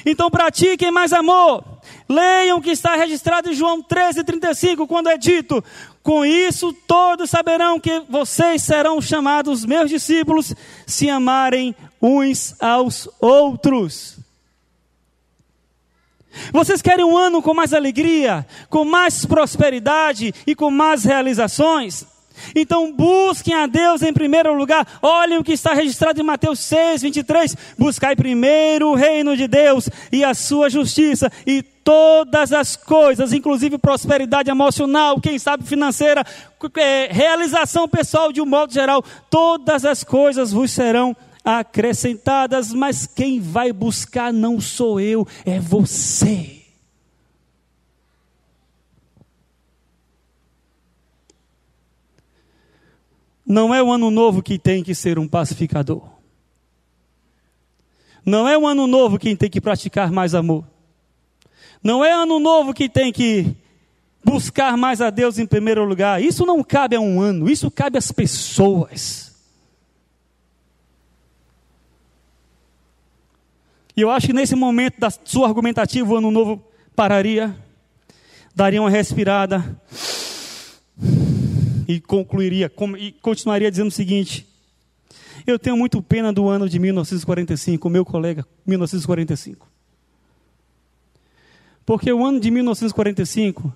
Então 0.06 0.30
pratiquem 0.30 0.92
mais 0.92 1.14
amor. 1.14 1.64
Leiam 2.08 2.58
o 2.58 2.62
que 2.62 2.70
está 2.70 2.96
registrado 2.96 3.50
em 3.50 3.54
João 3.54 3.82
13:35, 3.82 4.88
quando 4.88 5.10
é 5.10 5.18
dito: 5.18 5.64
com 6.04 6.26
isso 6.26 6.72
todos 6.72 7.30
saberão 7.30 7.80
que 7.80 8.02
vocês 8.08 8.62
serão 8.62 9.02
chamados 9.02 9.66
meus 9.66 9.90
discípulos 9.90 10.54
se 10.86 11.10
amarem 11.10 11.76
uns 12.02 12.56
aos 12.62 13.10
outros. 13.20 14.18
Vocês 16.54 16.82
querem 16.82 17.04
um 17.04 17.18
ano 17.18 17.42
com 17.42 17.54
mais 17.54 17.74
alegria, 17.74 18.46
com 18.70 18.86
mais 18.86 19.26
prosperidade 19.26 20.34
e 20.46 20.56
com 20.56 20.70
mais 20.70 21.04
realizações? 21.04 22.06
Então 22.56 22.92
busquem 22.92 23.54
a 23.54 23.68
Deus 23.68 24.02
em 24.02 24.14
primeiro 24.14 24.54
lugar. 24.54 24.88
Olhem 25.02 25.38
o 25.38 25.44
que 25.44 25.54
está 25.54 25.74
registrado 25.74 26.20
em 26.20 26.24
Mateus 26.24 26.60
6, 26.60 27.02
23. 27.02 27.56
Buscai 27.78 28.16
primeiro 28.16 28.90
o 28.90 28.96
reino 28.96 29.36
de 29.36 29.48
Deus 29.48 29.90
e 30.12 30.24
a 30.24 30.34
sua 30.34 30.70
justiça, 30.70 31.32
e 31.46 31.62
todas 31.62 32.52
as 32.52 32.76
coisas, 32.76 33.32
inclusive 33.32 33.78
prosperidade 33.78 34.50
emocional, 34.50 35.22
quem 35.22 35.40
sabe 35.40 35.64
financeira, 35.64 36.22
é, 36.78 37.08
realização 37.10 37.88
pessoal 37.88 38.34
de 38.34 38.42
um 38.42 38.46
modo 38.46 38.74
geral, 38.74 39.02
todas 39.30 39.86
as 39.86 40.04
coisas 40.04 40.52
vos 40.52 40.70
serão 40.72 41.16
acrescentadas, 41.46 42.74
mas 42.74 43.08
quem 43.08 43.40
vai 43.40 43.72
buscar 43.72 44.34
não 44.34 44.60
sou 44.60 45.00
eu, 45.00 45.26
é 45.46 45.62
você. 45.62 46.57
Não 53.48 53.74
é 53.74 53.82
o 53.82 53.90
ano 53.90 54.12
novo 54.12 54.44
que 54.44 54.60
tem 54.60 54.84
que 54.84 54.94
ser 54.94 55.18
um 55.18 55.26
pacificador. 55.26 56.04
Não 58.26 58.46
é 58.46 58.58
o 58.58 58.68
ano 58.68 58.86
novo 58.86 59.18
quem 59.18 59.38
tem 59.38 59.50
que 59.50 59.62
praticar 59.62 60.12
mais 60.12 60.36
amor. 60.36 60.66
Não 61.82 62.04
é 62.04 62.12
ano 62.12 62.40
novo 62.40 62.74
que 62.74 62.90
tem 62.90 63.14
que 63.14 63.56
buscar 64.22 64.76
mais 64.76 65.00
a 65.00 65.10
Deus 65.10 65.40
em 65.40 65.46
primeiro 65.46 65.86
lugar. 65.86 66.22
Isso 66.22 66.46
não 66.46 66.62
cabe 66.62 66.98
a 66.98 67.00
um 67.00 67.22
ano, 67.22 67.50
isso 67.50 67.72
cabe 67.72 67.98
às 67.98 68.12
pessoas. 68.12 69.34
E 73.96 74.02
eu 74.02 74.12
acho 74.12 74.28
que 74.28 74.34
nesse 74.34 74.56
momento 74.56 75.00
da 75.00 75.10
sua 75.10 75.48
argumentativa, 75.48 76.14
o 76.14 76.18
ano 76.18 76.30
novo 76.30 76.62
pararia, 76.94 77.56
daria 78.54 78.82
uma 78.82 78.90
respirada 78.90 79.80
e 81.88 82.00
concluiria 82.00 82.72
e 83.00 83.12
continuaria 83.14 83.70
dizendo 83.72 83.88
o 83.88 83.92
seguinte: 83.92 84.48
Eu 85.46 85.58
tenho 85.58 85.78
muito 85.78 86.02
pena 86.02 86.34
do 86.34 86.48
ano 86.48 86.68
de 86.68 86.80
1945, 86.80 87.90
meu 87.90 88.04
colega, 88.04 88.46
1945. 88.66 89.68
Porque 91.86 92.12
o 92.12 92.26
ano 92.26 92.40
de 92.40 92.52
1945 92.52 93.74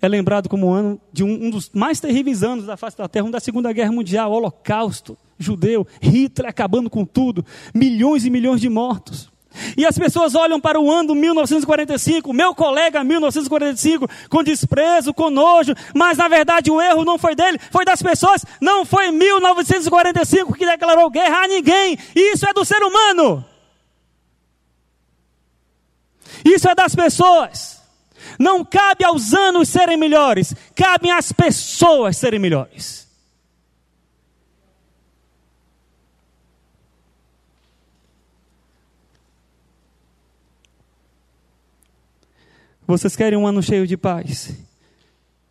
é 0.00 0.08
lembrado 0.08 0.48
como 0.48 0.68
o 0.68 0.72
ano 0.72 1.00
de 1.12 1.22
um, 1.22 1.46
um 1.46 1.50
dos 1.50 1.70
mais 1.74 2.00
terríveis 2.00 2.42
anos 2.42 2.66
da 2.66 2.76
face 2.76 2.96
da 2.96 3.08
Terra, 3.08 3.26
um 3.26 3.30
da 3.30 3.40
Segunda 3.40 3.72
Guerra 3.72 3.92
Mundial, 3.92 4.32
Holocausto 4.32 5.16
judeu, 5.38 5.86
Hitler 6.00 6.48
acabando 6.48 6.88
com 6.88 7.04
tudo, 7.04 7.44
milhões 7.74 8.24
e 8.24 8.30
milhões 8.30 8.60
de 8.60 8.68
mortos. 8.68 9.30
E 9.76 9.86
as 9.86 9.98
pessoas 9.98 10.34
olham 10.34 10.60
para 10.60 10.80
o 10.80 10.90
ano 10.90 11.14
1945, 11.14 12.32
meu 12.32 12.54
colega 12.54 13.04
1945, 13.04 14.08
com 14.28 14.42
desprezo, 14.42 15.14
com 15.14 15.30
nojo, 15.30 15.74
mas 15.94 16.18
na 16.18 16.28
verdade 16.28 16.70
o 16.70 16.80
erro 16.80 17.04
não 17.04 17.18
foi 17.18 17.34
dele, 17.34 17.58
foi 17.70 17.84
das 17.84 18.02
pessoas, 18.02 18.44
não 18.60 18.84
foi 18.84 19.10
1945 19.10 20.54
que 20.54 20.66
declarou 20.66 21.10
guerra 21.10 21.44
a 21.44 21.48
ninguém, 21.48 21.98
isso 22.14 22.46
é 22.46 22.52
do 22.52 22.64
ser 22.64 22.82
humano. 22.82 23.44
Isso 26.44 26.68
é 26.68 26.74
das 26.74 26.94
pessoas. 26.94 27.82
Não 28.38 28.64
cabe 28.64 29.04
aos 29.04 29.32
anos 29.32 29.68
serem 29.68 29.96
melhores, 29.96 30.54
cabem 30.74 31.10
às 31.10 31.32
pessoas 31.32 32.16
serem 32.16 32.38
melhores. 32.38 33.03
Vocês 42.86 43.16
querem 43.16 43.38
um 43.38 43.46
ano 43.46 43.62
cheio 43.62 43.86
de 43.86 43.96
paz? 43.96 44.52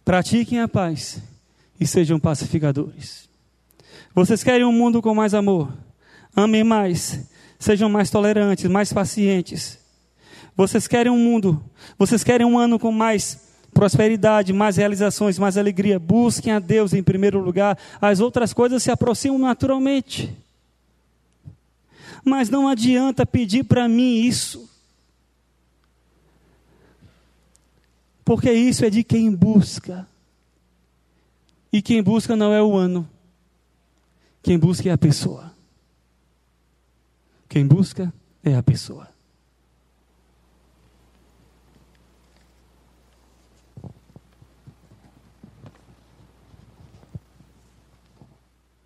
Pratiquem 0.05 0.59
a 0.59 0.67
paz 0.67 1.19
e 1.79 1.87
sejam 1.87 2.19
pacificadores. 2.19 3.27
Vocês 4.13 4.43
querem 4.43 4.65
um 4.65 4.71
mundo 4.71 5.01
com 5.01 5.15
mais 5.15 5.33
amor? 5.33 5.73
Amem 6.35 6.63
mais, 6.63 7.21
sejam 7.57 7.89
mais 7.89 8.11
tolerantes, 8.11 8.69
mais 8.69 8.93
pacientes. 8.93 9.79
Vocês 10.55 10.87
querem 10.87 11.11
um 11.11 11.17
mundo, 11.17 11.63
vocês 11.97 12.23
querem 12.23 12.45
um 12.45 12.59
ano 12.59 12.77
com 12.77 12.91
mais 12.91 13.41
prosperidade, 13.73 14.53
mais 14.53 14.77
realizações, 14.77 15.39
mais 15.39 15.57
alegria. 15.57 15.97
Busquem 15.97 16.53
a 16.53 16.59
Deus 16.59 16.93
em 16.93 17.01
primeiro 17.01 17.39
lugar, 17.39 17.75
as 17.99 18.19
outras 18.19 18.53
coisas 18.53 18.83
se 18.83 18.91
aproximam 18.91 19.39
naturalmente. 19.39 20.31
Mas 22.23 22.47
não 22.47 22.67
adianta 22.67 23.25
pedir 23.25 23.63
para 23.63 23.87
mim 23.87 24.21
isso. 24.21 24.69
Porque 28.23 28.51
isso 28.51 28.85
é 28.85 28.89
de 28.89 29.03
quem 29.03 29.33
busca. 29.33 30.07
E 31.71 31.81
quem 31.81 32.01
busca 32.01 32.35
não 32.35 32.53
é 32.53 32.61
o 32.61 32.75
ano. 32.75 33.09
Quem 34.41 34.57
busca 34.57 34.89
é 34.89 34.91
a 34.91 34.97
pessoa. 34.97 35.51
Quem 37.49 37.65
busca 37.67 38.13
é 38.43 38.55
a 38.55 38.63
pessoa. 38.63 39.09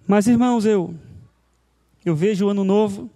Mas 0.07 0.25
irmãos, 0.25 0.65
eu 0.65 0.95
eu 2.05 2.15
vejo 2.15 2.45
o 2.45 2.49
ano 2.49 2.63
novo 2.63 3.09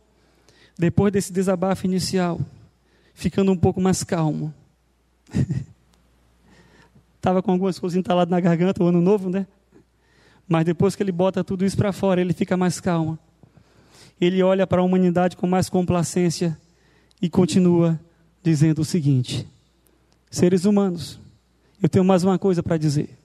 depois 0.78 1.14
desse 1.14 1.32
desabafo 1.32 1.86
inicial, 1.86 2.42
ficando 3.14 3.52
um 3.52 3.58
pouco 3.58 3.80
mais 3.80 4.04
calmo. 4.04 4.54
Estava 7.22 7.40
com 7.40 7.52
algumas 7.52 7.78
coisas 7.78 7.96
entaladas 7.96 8.32
na 8.32 8.40
garganta, 8.40 8.84
o 8.84 8.88
ano 8.88 9.00
novo, 9.00 9.30
né? 9.30 9.46
Mas 10.48 10.66
depois 10.66 10.96
que 10.96 11.04
ele 11.04 11.12
bota 11.12 11.44
tudo 11.44 11.64
isso 11.64 11.78
para 11.78 11.94
fora, 11.94 12.20
ele 12.20 12.34
fica 12.34 12.58
mais 12.58 12.80
calmo. 12.80 13.16
Ele 14.20 14.42
olha 14.42 14.66
para 14.66 14.82
a 14.82 14.84
humanidade 14.84 15.38
com 15.38 15.46
mais 15.46 15.70
complacência 15.70 16.58
e 17.22 17.30
continua 17.30 18.00
dizendo 18.42 18.82
o 18.82 18.84
seguinte: 18.84 19.48
Seres 20.32 20.66
humanos, 20.66 21.20
eu 21.80 21.88
tenho 21.88 22.04
mais 22.04 22.24
uma 22.24 22.40
coisa 22.40 22.64
para 22.64 22.76
dizer. 22.76 23.16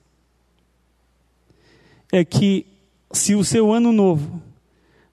É 2.12 2.22
que 2.22 2.66
se 3.10 3.34
o 3.34 3.42
seu 3.42 3.72
ano 3.72 3.94
novo 3.94 4.42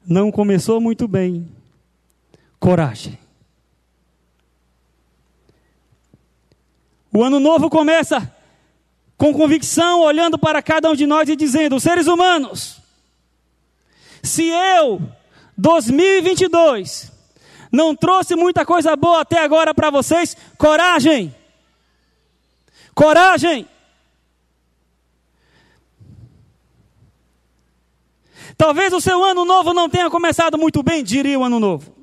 não 0.05 0.29
começou 0.29 0.81
muito 0.81 1.07
bem, 1.07 1.47
coragem. 2.59 3.17
O 7.13 7.23
ano 7.23 7.39
novo 7.39 7.69
começa 7.69 8.29
com 9.23 9.33
convicção, 9.33 10.01
olhando 10.01 10.37
para 10.37 10.61
cada 10.61 10.91
um 10.91 10.95
de 10.95 11.07
nós 11.07 11.29
e 11.29 11.35
dizendo: 11.37 11.79
seres 11.79 12.07
humanos, 12.07 12.81
se 14.21 14.49
eu, 14.49 15.01
2022, 15.57 17.09
não 17.71 17.95
trouxe 17.95 18.35
muita 18.35 18.65
coisa 18.65 18.97
boa 18.97 19.21
até 19.21 19.41
agora 19.41 19.73
para 19.73 19.89
vocês, 19.89 20.35
coragem. 20.57 21.33
Coragem. 22.93 23.65
Talvez 28.57 28.91
o 28.91 28.99
seu 28.99 29.23
ano 29.23 29.45
novo 29.45 29.73
não 29.73 29.87
tenha 29.87 30.09
começado 30.09 30.57
muito 30.57 30.83
bem, 30.83 31.01
diria 31.01 31.39
o 31.39 31.45
ano 31.45 31.61
novo. 31.61 32.02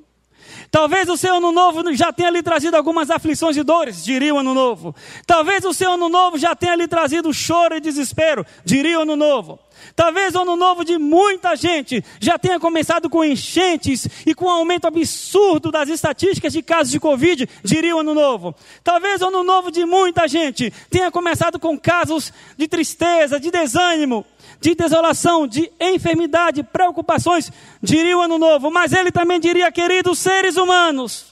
Talvez 0.71 1.09
o 1.09 1.17
seu 1.17 1.35
ano 1.35 1.51
novo 1.51 1.93
já 1.95 2.13
tenha 2.13 2.31
lhe 2.31 2.43
trazido 2.43 2.77
algumas 2.77 3.11
aflições 3.11 3.57
e 3.57 3.63
dores, 3.63 4.05
diria 4.05 4.33
o 4.33 4.39
ano 4.39 4.55
novo. 4.55 4.95
Talvez 5.27 5.65
o 5.65 5.75
seu 5.75 5.93
ano 5.93 6.09
novo 6.09 6.39
já 6.39 6.55
tenha 6.55 6.77
lhe 6.77 6.87
trazido 6.87 7.35
choro 7.35 7.77
e 7.77 7.81
desespero, 7.81 8.47
diria 8.65 9.01
o 9.01 9.03
ano 9.03 9.17
novo. 9.17 9.59
Talvez 9.97 10.35
o 10.35 10.43
ano 10.43 10.57
novo 10.57 10.85
de 10.85 10.99
muita 10.99 11.57
gente 11.57 12.05
já 12.21 12.39
tenha 12.39 12.61
começado 12.61 13.11
com 13.11 13.25
enchentes 13.25 14.07
e 14.25 14.35
com 14.35 14.45
um 14.45 14.51
aumento 14.51 14.87
absurdo 14.87 15.73
das 15.73 15.89
estatísticas 15.89 16.53
de 16.53 16.63
casos 16.63 16.93
de 16.93 17.01
Covid, 17.01 17.49
diria 17.65 17.97
o 17.97 18.01
ano 18.01 18.15
novo. 18.15 18.55
Talvez 18.85 19.23
o 19.23 19.27
ano 19.27 19.43
novo 19.43 19.71
de 19.71 19.85
muita 19.85 20.29
gente 20.29 20.73
tenha 20.89 21.11
começado 21.11 21.59
com 21.59 21.79
casos 21.79 22.33
de 22.57 22.69
tristeza, 22.69 23.41
de 23.41 23.51
desânimo, 23.51 24.25
de 24.61 24.75
desolação, 24.75 25.47
de 25.47 25.73
enfermidade, 25.81 26.63
preocupações, 26.63 27.51
diria 27.83 28.17
o 28.17 28.21
ano 28.21 28.39
novo, 28.39 28.71
mas 28.71 28.93
ele 28.93 29.11
também 29.11 29.41
diria, 29.41 29.73
queridos 29.73 30.19
seres 30.19 30.57
humanos, 30.57 31.27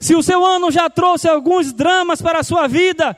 se 0.00 0.16
o 0.16 0.22
seu 0.22 0.44
ano 0.44 0.70
já 0.70 0.90
trouxe 0.90 1.28
alguns 1.28 1.72
dramas 1.72 2.20
para 2.20 2.40
a 2.40 2.44
sua 2.44 2.66
vida, 2.66 3.16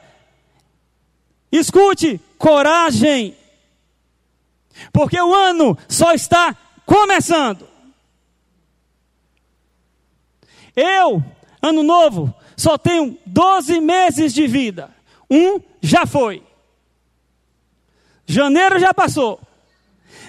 escute, 1.50 2.20
coragem, 2.36 3.34
porque 4.92 5.18
o 5.18 5.34
ano 5.34 5.78
só 5.88 6.12
está 6.12 6.54
começando. 6.84 7.66
Eu, 10.76 11.22
ano 11.62 11.82
novo, 11.82 12.34
só 12.56 12.76
tenho 12.76 13.16
12 13.24 13.80
meses 13.80 14.34
de 14.34 14.46
vida. 14.46 14.94
Um 15.30 15.60
já 15.80 16.04
foi. 16.04 16.42
Janeiro 18.26 18.78
já 18.78 18.92
passou. 18.92 19.40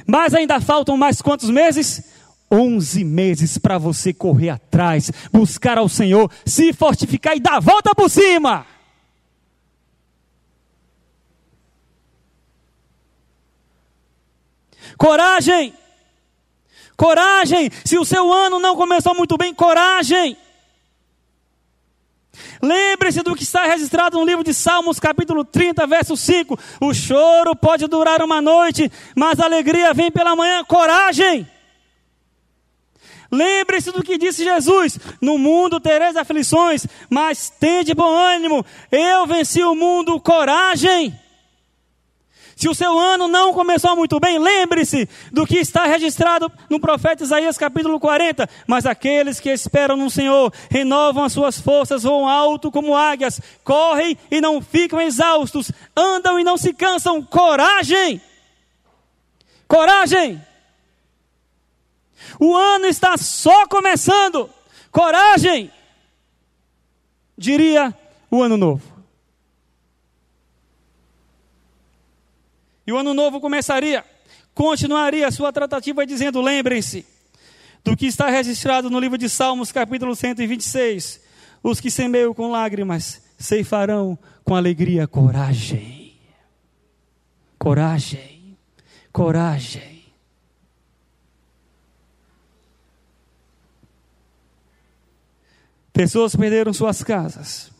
Mas 0.05 0.33
ainda 0.33 0.59
faltam 0.59 0.97
mais 0.97 1.21
quantos 1.21 1.49
meses? 1.49 2.03
11 2.51 3.03
meses 3.03 3.57
para 3.57 3.77
você 3.77 4.13
correr 4.13 4.49
atrás, 4.49 5.11
buscar 5.31 5.77
ao 5.77 5.89
Senhor, 5.89 6.31
se 6.45 6.73
fortificar 6.73 7.35
e 7.35 7.39
dar 7.39 7.55
a 7.55 7.59
volta 7.59 7.93
por 7.95 8.09
cima. 8.09 8.65
Coragem! 14.97 15.73
Coragem! 16.95 17.69
Se 17.83 17.97
o 17.97 18.05
seu 18.05 18.31
ano 18.31 18.59
não 18.59 18.75
começou 18.75 19.15
muito 19.15 19.37
bem, 19.37 19.53
coragem! 19.53 20.37
Lembre-se 22.61 23.21
do 23.21 23.35
que 23.35 23.43
está 23.43 23.65
registrado 23.65 24.17
no 24.17 24.25
livro 24.25 24.43
de 24.43 24.53
Salmos, 24.53 24.99
capítulo 24.99 25.43
30, 25.43 25.85
verso 25.87 26.15
5. 26.15 26.57
O 26.81 26.93
choro 26.93 27.55
pode 27.55 27.87
durar 27.87 28.21
uma 28.21 28.41
noite, 28.41 28.91
mas 29.15 29.39
a 29.39 29.45
alegria 29.45 29.93
vem 29.93 30.11
pela 30.11 30.35
manhã. 30.35 30.63
Coragem! 30.63 31.47
Lembre-se 33.31 33.91
do 33.91 34.03
que 34.03 34.17
disse 34.17 34.43
Jesus: 34.43 34.97
No 35.21 35.37
mundo 35.37 35.79
tereis 35.79 36.15
aflições, 36.15 36.85
mas 37.09 37.49
tende 37.49 37.93
bom 37.93 38.15
ânimo. 38.15 38.65
Eu 38.91 39.25
venci 39.25 39.63
o 39.63 39.75
mundo. 39.75 40.19
Coragem! 40.19 41.24
Se 42.55 42.69
o 42.69 42.73
seu 42.73 42.97
ano 42.97 43.27
não 43.27 43.53
começou 43.53 43.97
muito 43.97 44.17
bem, 44.17 44.39
lembre-se 44.39 45.09
do 45.29 45.45
que 45.45 45.57
está 45.57 45.85
registrado 45.85 46.49
no 46.69 46.79
profeta 46.79 47.23
Isaías 47.23 47.57
capítulo 47.57 47.99
40. 47.99 48.49
Mas 48.65 48.85
aqueles 48.85 49.41
que 49.41 49.49
esperam 49.49 49.97
no 49.97 50.09
Senhor 50.09 50.53
renovam 50.69 51.25
as 51.25 51.33
suas 51.33 51.59
forças, 51.59 52.03
voam 52.03 52.29
alto 52.29 52.71
como 52.71 52.95
águias, 52.95 53.41
correm 53.61 54.17
e 54.31 54.39
não 54.39 54.61
ficam 54.61 55.01
exaustos, 55.01 55.69
andam 55.95 56.39
e 56.39 56.45
não 56.45 56.55
se 56.55 56.73
cansam. 56.73 57.21
Coragem! 57.21 58.21
Coragem! 59.67 60.41
O 62.39 62.55
ano 62.55 62.85
está 62.85 63.17
só 63.17 63.67
começando. 63.67 64.49
Coragem! 64.91 65.69
Diria 67.37 67.93
o 68.31 68.41
ano 68.41 68.55
novo. 68.55 68.94
E 72.85 72.91
o 72.91 72.97
ano 72.97 73.13
novo 73.13 73.41
começaria, 73.41 74.03
continuaria 74.53 75.27
a 75.27 75.31
sua 75.31 75.51
tratativa 75.51 76.05
dizendo: 76.05 76.41
lembrem-se 76.41 77.05
do 77.83 77.95
que 77.95 78.05
está 78.05 78.29
registrado 78.29 78.89
no 78.89 78.99
livro 78.99 79.17
de 79.17 79.29
Salmos, 79.29 79.71
capítulo 79.71 80.15
126. 80.15 81.21
Os 81.63 81.79
que 81.79 81.89
semeiam 81.89 82.33
com 82.33 82.51
lágrimas 82.51 83.21
ceifarão 83.37 84.17
com 84.43 84.55
alegria, 84.55 85.07
coragem. 85.07 86.15
Coragem, 87.57 88.57
coragem. 89.11 89.95
Pessoas 95.91 96.35
perderam 96.35 96.73
suas 96.73 97.01
casas. 97.01 97.71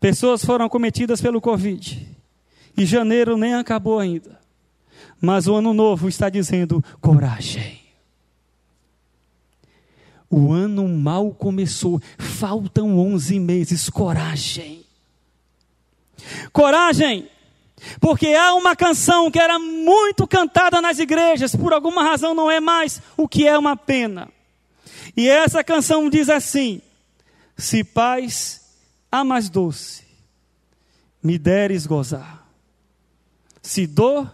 Pessoas 0.00 0.44
foram 0.44 0.68
cometidas 0.68 1.20
pelo 1.20 1.40
Covid. 1.40 2.21
E 2.76 2.86
janeiro 2.86 3.36
nem 3.36 3.54
acabou 3.54 3.98
ainda. 3.98 4.40
Mas 5.20 5.46
o 5.46 5.54
ano 5.54 5.72
novo 5.72 6.08
está 6.08 6.28
dizendo: 6.28 6.84
coragem. 7.00 7.80
O 10.28 10.50
ano 10.50 10.88
mal 10.88 11.30
começou, 11.32 12.00
faltam 12.18 12.98
11 12.98 13.38
meses. 13.38 13.90
Coragem. 13.90 14.84
Coragem. 16.52 17.28
Porque 18.00 18.28
há 18.28 18.54
uma 18.54 18.74
canção 18.74 19.30
que 19.30 19.38
era 19.38 19.58
muito 19.58 20.26
cantada 20.26 20.80
nas 20.80 20.98
igrejas, 20.98 21.54
por 21.54 21.72
alguma 21.72 22.02
razão 22.02 22.34
não 22.34 22.50
é 22.50 22.60
mais, 22.60 23.02
o 23.16 23.28
que 23.28 23.46
é 23.46 23.58
uma 23.58 23.76
pena. 23.76 24.28
E 25.16 25.28
essa 25.28 25.62
canção 25.62 26.08
diz 26.08 26.28
assim: 26.28 26.80
Se 27.56 27.84
paz 27.84 28.62
a 29.10 29.22
mais 29.22 29.50
doce 29.50 30.02
me 31.22 31.38
deres 31.38 31.86
gozar 31.86 32.41
se 33.62 33.86
dor, 33.86 34.30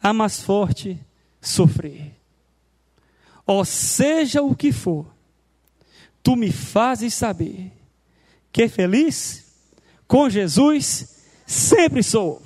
a 0.00 0.12
mais 0.12 0.40
forte 0.40 0.98
sofrer. 1.40 2.14
Ou 3.46 3.64
seja 3.64 4.42
o 4.42 4.54
que 4.54 4.70
for, 4.70 5.06
tu 6.22 6.36
me 6.36 6.52
fazes 6.52 7.14
saber 7.14 7.72
que 8.52 8.68
feliz 8.68 9.46
com 10.06 10.28
Jesus 10.28 11.16
sempre 11.46 12.02
sou. 12.02 12.42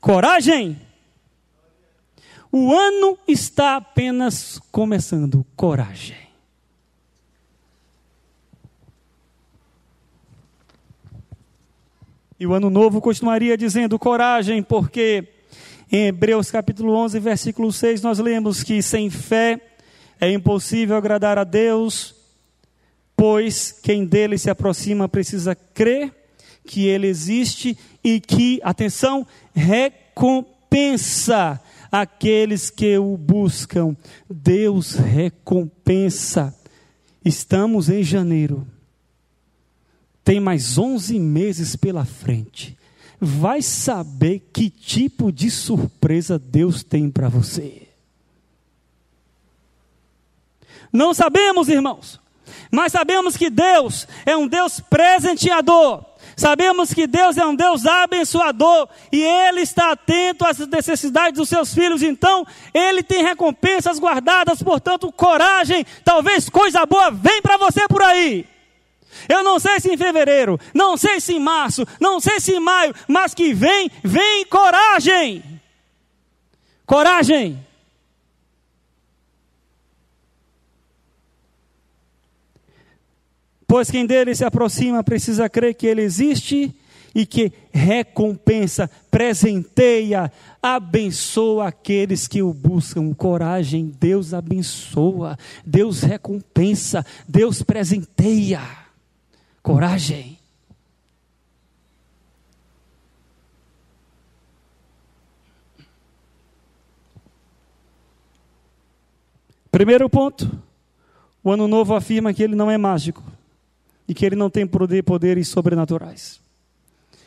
Coragem! 0.00 0.80
O 2.50 2.74
ano 2.74 3.18
está 3.26 3.76
apenas 3.76 4.60
começando. 4.70 5.46
Coragem. 5.56 6.21
E 12.42 12.46
o 12.46 12.54
ano 12.54 12.68
novo 12.68 13.00
continuaria 13.00 13.56
dizendo 13.56 13.96
coragem, 14.00 14.64
porque 14.64 15.28
em 15.92 16.06
Hebreus 16.08 16.50
capítulo 16.50 16.92
11, 16.92 17.20
versículo 17.20 17.72
6, 17.72 18.02
nós 18.02 18.18
lemos 18.18 18.64
que 18.64 18.82
sem 18.82 19.08
fé 19.10 19.60
é 20.20 20.28
impossível 20.28 20.96
agradar 20.96 21.38
a 21.38 21.44
Deus, 21.44 22.16
pois 23.16 23.70
quem 23.70 24.04
dele 24.04 24.36
se 24.38 24.50
aproxima 24.50 25.08
precisa 25.08 25.54
crer 25.54 26.12
que 26.66 26.88
ele 26.88 27.06
existe 27.06 27.78
e 28.02 28.18
que, 28.18 28.58
atenção, 28.64 29.24
recompensa 29.54 30.50
aqueles 31.92 32.70
que 32.70 32.98
o 32.98 33.16
buscam. 33.16 33.96
Deus 34.28 34.94
recompensa. 34.96 36.52
Estamos 37.24 37.88
em 37.88 38.02
janeiro 38.02 38.66
tem 40.24 40.40
mais 40.40 40.78
11 40.78 41.18
meses 41.18 41.76
pela 41.76 42.04
frente. 42.04 42.76
Vai 43.20 43.62
saber 43.62 44.48
que 44.52 44.68
tipo 44.68 45.30
de 45.30 45.50
surpresa 45.50 46.38
Deus 46.38 46.82
tem 46.82 47.10
para 47.10 47.28
você. 47.28 47.88
Não 50.92 51.14
sabemos, 51.14 51.68
irmãos, 51.68 52.20
mas 52.70 52.92
sabemos 52.92 53.36
que 53.36 53.48
Deus 53.48 54.06
é 54.26 54.36
um 54.36 54.46
Deus 54.46 54.80
presenteador. 54.80 56.04
Sabemos 56.36 56.94
que 56.94 57.06
Deus 57.06 57.36
é 57.36 57.46
um 57.46 57.54
Deus 57.54 57.84
abençoador 57.84 58.88
e 59.10 59.22
Ele 59.22 59.60
está 59.60 59.92
atento 59.92 60.44
às 60.44 60.58
necessidades 60.58 61.38
dos 61.38 61.48
seus 61.48 61.74
filhos, 61.74 62.02
então 62.02 62.46
Ele 62.72 63.02
tem 63.02 63.22
recompensas 63.22 63.98
guardadas, 63.98 64.62
portanto, 64.62 65.12
coragem, 65.12 65.84
talvez 66.04 66.48
coisa 66.48 66.86
boa 66.86 67.10
vem 67.10 67.42
para 67.42 67.56
você 67.56 67.86
por 67.86 68.02
aí. 68.02 68.46
Eu 69.28 69.42
não 69.42 69.58
sei 69.58 69.80
se 69.80 69.90
em 69.92 69.96
fevereiro, 69.96 70.58
não 70.74 70.96
sei 70.96 71.20
se 71.20 71.34
em 71.34 71.40
março, 71.40 71.86
não 72.00 72.20
sei 72.20 72.40
se 72.40 72.52
em 72.52 72.60
maio, 72.60 72.94
mas 73.08 73.34
que 73.34 73.52
vem, 73.52 73.90
vem 74.02 74.44
coragem. 74.46 75.42
Coragem. 76.86 77.58
Pois 83.66 83.90
quem 83.90 84.04
dele 84.04 84.34
se 84.34 84.44
aproxima 84.44 85.02
precisa 85.02 85.48
crer 85.48 85.74
que 85.74 85.86
ele 85.86 86.02
existe 86.02 86.74
e 87.14 87.24
que 87.24 87.52
recompensa, 87.72 88.90
presenteia, 89.10 90.30
abençoa 90.62 91.68
aqueles 91.68 92.28
que 92.28 92.42
o 92.42 92.52
buscam. 92.52 93.14
Coragem, 93.14 93.90
Deus 93.98 94.34
abençoa, 94.34 95.38
Deus 95.64 96.02
recompensa, 96.02 97.04
Deus 97.26 97.62
presenteia 97.62 98.81
coragem. 99.62 100.38
Primeiro 109.70 110.08
ponto, 110.10 110.62
o 111.42 111.50
ano 111.50 111.66
novo 111.66 111.94
afirma 111.94 112.34
que 112.34 112.42
ele 112.42 112.54
não 112.54 112.70
é 112.70 112.76
mágico 112.76 113.22
e 114.06 114.12
que 114.12 114.26
ele 114.26 114.36
não 114.36 114.50
tem 114.50 114.66
poder, 114.66 115.02
poderes 115.02 115.48
sobrenaturais. 115.48 116.40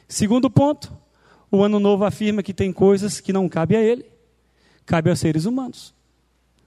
Segundo 0.08 0.50
ponto, 0.50 0.96
o 1.50 1.64
ano 1.64 1.80
novo 1.80 2.06
afirma 2.06 2.44
que 2.44 2.54
tem 2.54 2.72
coisas 2.72 3.20
que 3.20 3.34
não 3.34 3.50
cabe 3.50 3.76
a 3.76 3.82
ele, 3.82 4.06
cabe 4.86 5.10
aos 5.10 5.20
seres 5.20 5.46
humanos. 5.46 5.94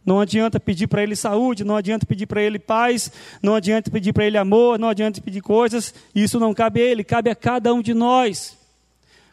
Não 0.08 0.20
adianta 0.20 0.58
pedir 0.58 0.86
para 0.86 1.02
ele 1.02 1.14
saúde, 1.14 1.64
não 1.64 1.76
adianta 1.76 2.06
pedir 2.06 2.24
para 2.24 2.40
ele 2.40 2.58
paz, 2.58 3.12
não 3.42 3.54
adianta 3.54 3.90
pedir 3.90 4.14
para 4.14 4.24
ele 4.24 4.38
amor, 4.38 4.78
não 4.78 4.88
adianta 4.88 5.20
pedir 5.20 5.42
coisas, 5.42 5.92
isso 6.14 6.40
não 6.40 6.54
cabe 6.54 6.80
a 6.80 6.84
ele, 6.86 7.04
cabe 7.04 7.28
a 7.28 7.34
cada 7.34 7.74
um 7.74 7.82
de 7.82 7.92
nós. 7.92 8.56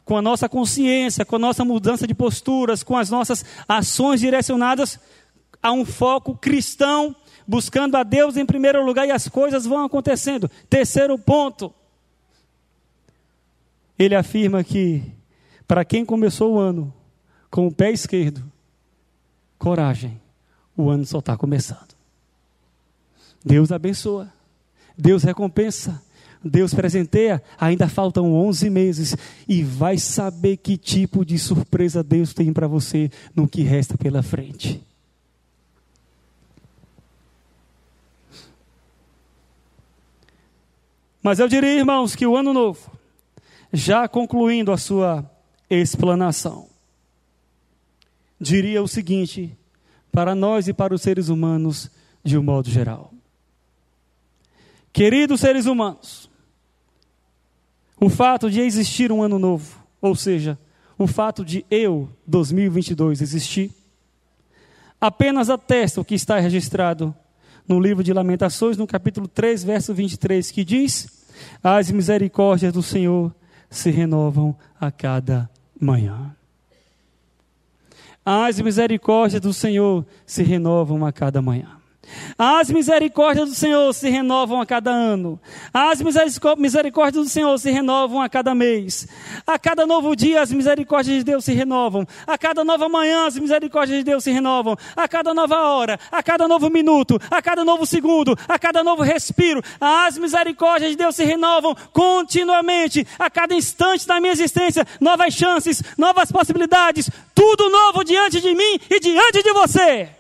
Com 0.03 0.17
a 0.17 0.21
nossa 0.21 0.49
consciência, 0.49 1.23
com 1.23 1.38
a 1.38 1.39
nossa 1.39 1.63
mudança 1.63 2.05
de 2.05 2.13
posturas, 2.13 2.83
com 2.83 2.97
as 2.97 3.09
nossas 3.09 3.45
ações 3.69 4.19
direcionadas 4.19 4.99
a 5.63 5.71
um 5.71 5.85
foco 5.85 6.35
cristão, 6.35 7.15
buscando 7.47 7.95
a 7.95 8.03
Deus 8.03 8.35
em 8.35 8.45
primeiro 8.45 8.85
lugar 8.85 9.07
e 9.07 9.11
as 9.11 9.29
coisas 9.29 9.65
vão 9.65 9.85
acontecendo. 9.85 10.51
Terceiro 10.69 11.17
ponto. 11.17 11.73
Ele 13.97 14.13
afirma 14.13 14.61
que 14.61 15.01
para 15.65 15.85
quem 15.85 16.03
começou 16.03 16.55
o 16.55 16.59
ano 16.59 16.93
com 17.49 17.65
o 17.65 17.71
pé 17.71 17.91
esquerdo, 17.93 18.43
coragem 19.57 20.24
o 20.75 20.89
ano 20.89 21.05
só 21.05 21.19
está 21.19 21.38
começando. 21.38 21.95
Deus 23.43 23.71
abençoa, 23.71 24.31
Deus 24.97 25.23
recompensa, 25.23 26.01
Deus 26.43 26.73
presenteia. 26.73 27.41
Ainda 27.59 27.88
faltam 27.88 28.33
11 28.33 28.69
meses 28.69 29.15
e 29.47 29.63
vai 29.63 29.97
saber 29.97 30.57
que 30.57 30.77
tipo 30.77 31.25
de 31.25 31.39
surpresa 31.39 32.03
Deus 32.03 32.33
tem 32.33 32.53
para 32.53 32.67
você 32.67 33.09
no 33.35 33.47
que 33.47 33.61
resta 33.61 33.97
pela 33.97 34.21
frente. 34.21 34.81
Mas 41.25 41.39
eu 41.39 41.47
diria, 41.47 41.79
irmãos, 41.79 42.15
que 42.15 42.27
o 42.27 42.38
ano 42.38 42.53
novo, 42.53 42.91
já 43.73 44.07
concluindo 44.07 44.71
a 44.71 44.77
sua 44.77 45.27
explanação, 45.67 46.67
diria 48.39 48.83
o 48.83 48.88
seguinte: 48.88 49.57
para 50.15 50.34
nós 50.34 50.69
e 50.69 50.73
para 50.73 50.95
os 50.95 51.01
seres 51.01 51.28
humanos 51.28 51.91
de 52.23 52.38
um 52.38 52.41
modo 52.41 52.69
geral. 52.69 53.12
Queridos 54.93 55.41
seres 55.41 55.65
humanos, 55.65 56.30
o 57.99 58.08
fato 58.08 58.49
de 58.49 58.62
existir 58.62 59.12
um 59.12 59.21
ano 59.21 59.38
novo, 59.38 59.78
ou 60.01 60.15
seja, 60.15 60.58
o 60.97 61.06
fato 61.06 61.43
de 61.43 61.65
eu, 61.69 62.08
2022, 62.25 63.21
existir, 63.21 63.71
apenas 65.01 65.49
atesta 65.49 65.99
o 65.99 66.06
que 66.06 66.15
está 66.15 66.39
registrado 66.39 67.13
no 67.67 67.78
livro 67.78 68.01
de 68.01 68.13
Lamentações, 68.13 68.78
no 68.78 68.88
capítulo 68.88 69.28
3, 69.28 69.65
verso 69.65 69.93
23, 69.93 70.49
que 70.49 70.63
diz: 70.63 71.28
As 71.62 71.91
misericórdias 71.91 72.71
do 72.71 72.82
Senhor 72.82 73.36
se 73.69 73.91
renovam 73.91 74.56
a 74.80 74.89
cada 74.89 75.49
manhã. 75.78 76.34
As 78.25 78.59
misericórdias 78.59 79.39
do 79.39 79.53
Senhor 79.53 80.03
se 80.25 80.41
renovam 80.41 81.05
a 81.05 81.11
cada 81.11 81.43
manhã. 81.43 81.85
As 82.38 82.70
misericórdias 82.70 83.50
do 83.50 83.56
Senhor 83.56 83.94
se 83.94 84.10
renovam 84.10 84.60
a 84.60 84.65
cada 84.65 84.91
ano. 84.91 85.39
As 85.74 86.02
misericórdias 86.02 87.26
do 87.26 87.30
Senhor 87.30 87.58
se 87.58 87.72
renovam 87.72 88.22
a 88.22 88.30
cada 88.30 88.54
mês. 88.54 89.08
A 89.46 89.58
cada 89.58 89.86
novo 89.86 90.15
dia, 90.15 90.41
as 90.41 90.52
misericórdias 90.52 91.18
de 91.20 91.24
Deus 91.24 91.46
se 91.46 91.54
renovam. 91.54 92.06
A 92.26 92.38
cada 92.38 92.63
nova 92.63 92.89
manhã, 92.89 93.26
as 93.28 93.38
misericórdias 93.38 94.00
de 94.00 94.04
Deus 94.04 94.24
se 94.24 94.32
renovam. 94.32 94.76
A 94.96 95.08
cada 95.08 95.34
nova 95.34 95.62
hora, 95.70 96.00
a 96.12 96.22
cada 96.22 96.48
novo 96.48 96.70
minuto, 96.70 97.20
a 97.30 97.41
cada 97.41 97.63
novo 97.63 97.86
segundo, 97.86 98.38
a 98.48 98.60
cada 98.60 98.84
novo 98.84 99.04
respiro, 99.04 99.62
as 99.80 100.18
misericórdias 100.18 100.91
de 100.91 100.98
Deus 100.98 101.15
se 101.15 101.24
renovam 101.24 101.76
continuamente. 101.94 103.06
A 103.18 103.30
cada 103.30 103.54
instante 103.54 104.08
da 104.08 104.20
minha 104.20 104.34
existência, 104.34 104.86
novas 105.00 105.34
chances, 105.34 105.82
novas 105.98 106.32
possibilidades. 106.32 107.10
Tudo 107.34 107.70
novo 107.70 108.04
diante 108.04 108.39
de 108.41 108.54
mim 108.54 108.80
e 108.89 109.00
diante 109.00 109.44
de 109.44 109.54
você. 109.54 110.14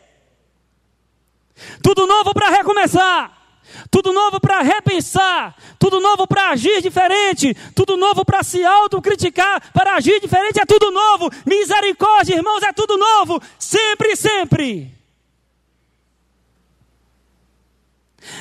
Tudo 1.81 2.05
novo 2.07 2.33
para 2.33 2.49
recomeçar. 2.49 3.31
Tudo 3.89 4.13
novo 4.13 4.39
para 4.39 4.61
repensar, 4.61 5.55
tudo 5.79 5.99
novo 5.99 6.27
para 6.27 6.49
agir 6.49 6.81
diferente, 6.81 7.55
tudo 7.73 7.97
novo 7.97 8.23
para 8.23 8.43
se 8.43 8.63
autocriticar, 8.63 9.71
para 9.73 9.95
agir 9.95 10.21
diferente, 10.21 10.59
é 10.59 10.65
tudo 10.65 10.91
novo. 10.91 11.29
Misericórdia, 11.45 12.35
irmãos, 12.35 12.61
é 12.63 12.71
tudo 12.71 12.97
novo, 12.97 13.41
sempre, 13.57 14.15
sempre. 14.15 14.94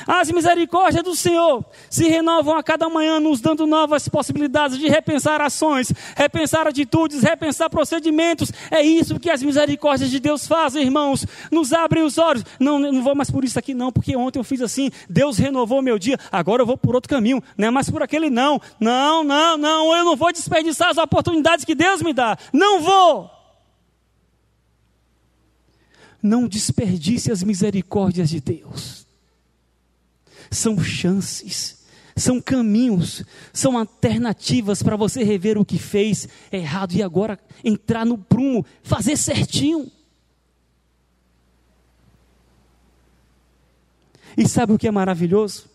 As 0.07 0.29
misericórdias 0.31 1.03
do 1.03 1.15
Senhor 1.15 1.63
se 1.89 2.07
renovam 2.07 2.55
a 2.57 2.63
cada 2.63 2.89
manhã, 2.89 3.19
nos 3.19 3.41
dando 3.41 3.65
novas 3.65 4.07
possibilidades 4.07 4.77
de 4.77 4.87
repensar 4.87 5.41
ações, 5.41 5.91
repensar 6.15 6.67
atitudes, 6.67 7.21
repensar 7.21 7.69
procedimentos. 7.69 8.51
É 8.69 8.81
isso 8.81 9.19
que 9.19 9.29
as 9.29 9.41
misericórdias 9.41 10.09
de 10.09 10.19
Deus 10.19 10.47
fazem, 10.47 10.83
irmãos. 10.83 11.25
Nos 11.51 11.73
abrem 11.73 12.03
os 12.03 12.17
olhos. 12.17 12.43
Não, 12.59 12.79
não 12.79 13.03
vou 13.03 13.15
mais 13.15 13.31
por 13.31 13.43
isso 13.43 13.57
aqui, 13.57 13.73
não, 13.73 13.91
porque 13.91 14.15
ontem 14.15 14.39
eu 14.39 14.43
fiz 14.43 14.61
assim. 14.61 14.89
Deus 15.09 15.37
renovou 15.37 15.81
meu 15.81 15.97
dia, 15.97 16.17
agora 16.31 16.61
eu 16.61 16.65
vou 16.65 16.77
por 16.77 16.95
outro 16.95 17.09
caminho. 17.09 17.41
Não 17.57 17.67
é 17.67 17.71
mais 17.71 17.89
por 17.89 18.01
aquele, 18.01 18.29
não. 18.29 18.61
Não, 18.79 19.23
não, 19.23 19.57
não. 19.57 19.95
Eu 19.95 20.03
não 20.03 20.15
vou 20.15 20.31
desperdiçar 20.31 20.89
as 20.89 20.97
oportunidades 20.97 21.65
que 21.65 21.75
Deus 21.75 22.01
me 22.01 22.13
dá. 22.13 22.37
Não 22.53 22.81
vou. 22.81 23.29
Não 26.21 26.47
desperdice 26.47 27.31
as 27.31 27.43
misericórdias 27.43 28.29
de 28.29 28.39
Deus 28.39 29.04
são 30.55 30.81
chances, 30.81 31.83
são 32.15 32.41
caminhos, 32.41 33.23
são 33.51 33.77
alternativas 33.77 34.81
para 34.81 34.95
você 34.95 35.23
rever 35.23 35.57
o 35.57 35.65
que 35.65 35.77
fez 35.77 36.27
errado 36.51 36.93
e 36.93 37.03
agora 37.03 37.37
entrar 37.63 38.05
no 38.05 38.17
prumo, 38.17 38.65
fazer 38.81 39.17
certinho. 39.17 39.91
E 44.37 44.47
sabe 44.47 44.73
o 44.73 44.77
que 44.77 44.87
é 44.87 44.91
maravilhoso? 44.91 45.65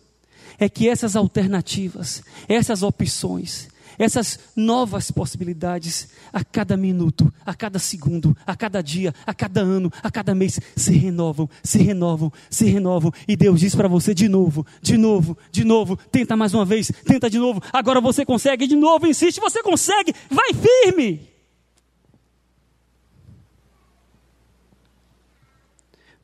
É 0.59 0.69
que 0.69 0.89
essas 0.89 1.17
alternativas, 1.17 2.23
essas 2.49 2.83
opções, 2.83 3.69
essas 4.01 4.39
novas 4.57 5.11
possibilidades 5.11 6.09
a 6.33 6.43
cada 6.43 6.75
minuto, 6.75 7.31
a 7.45 7.55
cada 7.55 7.79
segundo, 7.79 8.35
a 8.47 8.57
cada 8.57 8.83
dia, 8.83 9.15
a 9.27 9.35
cada 9.35 9.61
ano, 9.61 9.93
a 10.03 10.11
cada 10.11 10.35
mês 10.35 10.59
se 10.75 10.93
renovam, 10.93 11.49
se 11.63 11.83
renovam, 11.83 12.33
se 12.49 12.65
renovam. 12.65 13.13
E 13.29 13.37
Deus 13.37 13.61
diz 13.61 13.75
para 13.75 13.89
você 13.89 14.15
de 14.15 14.27
novo, 14.27 14.67
de 14.81 14.97
novo, 14.97 15.37
de 15.53 15.65
novo, 15.65 15.99
tenta 16.11 16.35
mais 16.35 16.55
uma 16.55 16.65
vez, 16.65 16.91
tenta 17.05 17.29
de 17.29 17.39
novo, 17.39 17.63
agora 17.71 18.01
você 18.01 18.25
consegue, 18.25 18.67
de 18.67 18.75
novo, 18.75 19.07
insiste, 19.07 19.39
você 19.39 19.63
consegue, 19.63 20.15
vai 20.31 20.49
firme. 20.55 21.29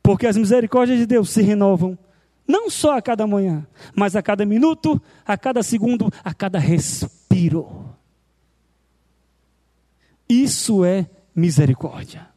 Porque 0.01 0.25
as 0.25 0.35
misericórdias 0.35 0.97
de 0.97 1.05
Deus 1.05 1.29
se 1.29 1.43
renovam 1.43 1.95
não 2.47 2.71
só 2.71 2.97
a 2.97 3.01
cada 3.01 3.27
manhã, 3.27 3.67
mas 3.93 4.15
a 4.15 4.21
cada 4.23 4.45
minuto, 4.45 4.99
a 5.25 5.37
cada 5.37 5.61
segundo, 5.61 6.09
a 6.23 6.33
cada 6.33 6.57
respiro. 6.57 7.16
Isso 10.27 10.83
é 10.83 11.09
misericórdia. 11.35 12.27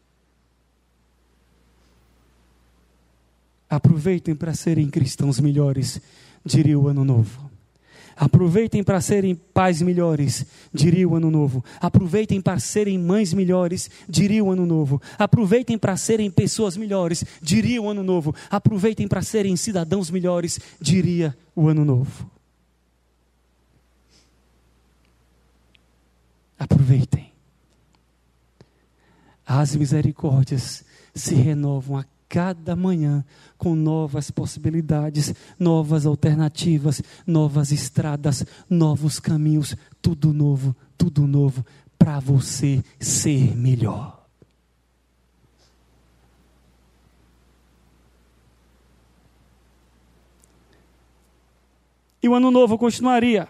Aproveitem 3.68 4.34
para 4.34 4.52
serem 4.52 4.90
cristãos 4.90 5.38
melhores, 5.38 6.00
diria 6.44 6.78
o 6.78 6.88
ano 6.88 7.04
novo. 7.04 7.50
Aproveitem 8.16 8.84
para 8.84 9.00
serem 9.00 9.34
pais 9.34 9.80
melhores, 9.80 10.44
diria 10.74 11.08
o 11.08 11.14
ano 11.14 11.30
novo. 11.30 11.64
Aproveitem 11.80 12.40
para 12.40 12.58
serem 12.58 12.98
mães 12.98 13.32
melhores, 13.32 13.88
diria 14.08 14.44
o 14.44 14.50
ano 14.50 14.66
novo. 14.66 15.00
Aproveitem 15.18 15.78
para 15.78 15.96
serem 15.96 16.30
pessoas 16.30 16.76
melhores, 16.76 17.24
diria 17.40 17.80
o 17.80 17.88
ano 17.88 18.02
novo. 18.02 18.34
Aproveitem 18.50 19.08
para 19.08 19.22
serem 19.22 19.56
cidadãos 19.56 20.10
melhores, 20.10 20.60
diria 20.80 21.34
o 21.56 21.68
ano 21.68 21.84
novo. 21.84 22.30
Aproveitem. 26.60 27.32
As 29.46 29.74
misericórdias 29.74 30.84
se 31.14 31.34
renovam 31.34 31.96
a 31.96 32.04
cada 32.28 32.76
manhã 32.76 33.24
com 33.58 33.74
novas 33.74 34.30
possibilidades, 34.30 35.34
novas 35.58 36.04
alternativas, 36.04 37.02
novas 37.26 37.72
estradas, 37.72 38.44
novos 38.68 39.18
caminhos, 39.18 39.74
tudo 40.02 40.32
novo, 40.34 40.76
tudo 40.96 41.26
novo 41.26 41.64
para 41.98 42.20
você 42.20 42.84
ser 43.00 43.56
melhor. 43.56 44.20
E 52.22 52.28
o 52.28 52.34
ano 52.34 52.50
novo 52.50 52.76
continuaria, 52.76 53.48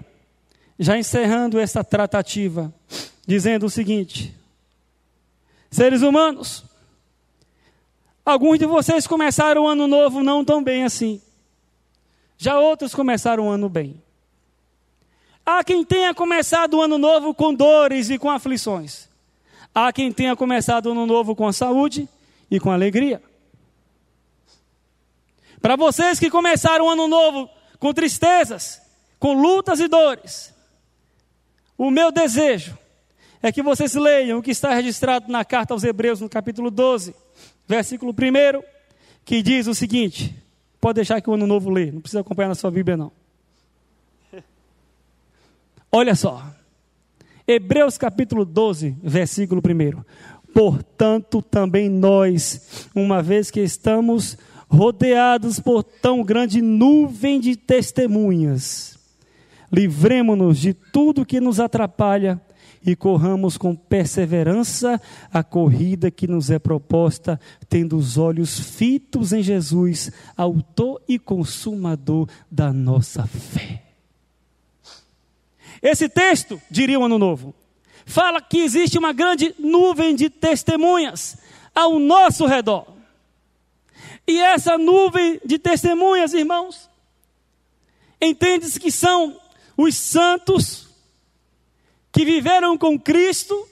já 0.79 0.97
encerrando 0.97 1.59
essa 1.59 1.85
tratativa, 1.85 2.73
dizendo 3.27 3.67
o 3.67 3.71
seguinte: 3.71 4.35
seres 5.71 6.03
humanos, 6.03 6.65
Alguns 8.25 8.59
de 8.59 8.67
vocês 8.67 9.09
começaram 9.09 9.63
o 9.63 9.67
ano 9.67 9.89
novo 9.89 10.23
não 10.23 10.45
tão 10.45 10.63
bem 10.63 10.85
assim. 10.85 11.21
Já 12.39 12.59
outros 12.61 12.95
começaram 12.95 13.49
o 13.49 13.51
ano 13.51 13.69
bem. 13.69 14.01
Há 15.45 15.65
quem 15.65 15.85
tenha 15.85 16.15
começado 16.15 16.75
o 16.75 16.81
ano 16.81 16.97
novo 16.97 17.35
com 17.35 17.53
dores 17.53 18.09
e 18.09 18.19
com 18.19 18.31
aflições. 18.31 19.09
Há 19.75 19.93
quem 19.93 20.13
tenha 20.13 20.37
começado 20.37 20.87
o 20.87 20.93
ano 20.93 21.07
novo 21.07 21.35
com 21.35 21.51
saúde 21.53 22.09
e 22.51 22.61
com 22.61 22.71
alegria. 22.71 23.23
Para 25.61 25.75
vocês 25.77 26.19
que 26.19 26.31
começaram 26.31 26.87
o 26.87 26.91
ano 26.91 27.09
novo 27.09 27.51
com 27.79 27.93
tristezas, 27.93 28.81
com 29.19 29.33
lutas 29.33 29.81
e 29.81 29.89
dores, 29.89 30.55
o 31.77 31.91
meu 31.91 32.13
desejo 32.13 32.79
é 33.43 33.51
que 33.51 33.63
vocês 33.63 33.95
leiam 33.95 34.39
o 34.39 34.43
que 34.43 34.51
está 34.51 34.75
registrado 34.75 35.31
na 35.31 35.45
carta 35.45 35.73
aos 35.73 35.83
Hebreus, 35.83 36.21
no 36.21 36.29
capítulo 36.29 36.71
12, 36.71 37.15
versículo 37.67 38.13
1, 38.13 38.63
que 39.25 39.43
diz 39.43 39.67
o 39.67 39.75
seguinte: 39.75 40.35
pode 40.81 40.97
deixar 40.97 41.21
que 41.21 41.31
o 41.31 41.35
ano 41.35 41.47
novo 41.47 41.71
lê, 41.71 41.91
não 41.91 42.01
precisa 42.01 42.21
acompanhar 42.21 42.49
na 42.49 42.55
sua 42.55 42.71
Bíblia, 42.71 42.97
não. 42.97 43.11
Olha 45.91 46.15
só, 46.15 46.45
Hebreus 47.47 47.97
capítulo 47.97 48.45
12, 48.45 48.97
versículo 49.03 49.63
1. 49.65 50.05
Portanto, 50.53 51.41
também 51.41 51.89
nós, 51.89 52.89
uma 52.95 53.23
vez 53.23 53.51
que 53.51 53.61
estamos 53.61 54.37
rodeados 54.69 55.59
por 55.59 55.83
tão 55.83 56.23
grande 56.23 56.61
nuvem 56.61 57.41
de 57.41 57.57
testemunhas, 57.57 58.99
livremo-nos 59.73 60.59
de 60.59 60.75
tudo 60.75 61.25
que 61.25 61.41
nos 61.41 61.59
atrapalha 61.59 62.41
e 62.85 62.97
corramos 62.97 63.59
com 63.59 63.75
perseverança 63.75 65.01
a 65.33 65.43
corrida 65.43 66.11
que 66.11 66.27
nos 66.27 66.51
é 66.51 66.59
proposta, 66.59 67.39
tendo 67.69 67.97
os 67.97 68.17
olhos 68.17 68.59
fitos 68.59 69.33
em 69.33 69.43
Jesus, 69.43 70.11
autor 70.37 71.01
e 71.07 71.19
consumador 71.19 72.29
da 72.51 72.73
nossa 72.73 73.27
fé. 73.27 73.83
Esse 75.83 76.09
texto, 76.09 76.61
diria 76.71 76.99
o 76.99 77.05
Ano 77.05 77.19
Novo, 77.19 77.55
fala 78.05 78.41
que 78.41 78.59
existe 78.59 78.99
uma 78.99 79.13
grande 79.13 79.55
nuvem 79.59 80.15
de 80.15 80.29
testemunhas 80.29 81.39
ao 81.75 81.99
nosso 81.99 82.47
redor. 82.47 82.87
E 84.27 84.39
essa 84.39 84.77
nuvem 84.77 85.41
de 85.45 85.59
testemunhas, 85.59 86.35
irmãos, 86.35 86.89
entende-se 88.21 88.79
que 88.79 88.91
são 88.91 89.39
os 89.77 89.95
santos 89.95 90.90
que 92.13 92.25
viveram 92.25 92.77
com 92.77 92.99
Cristo, 92.99 93.67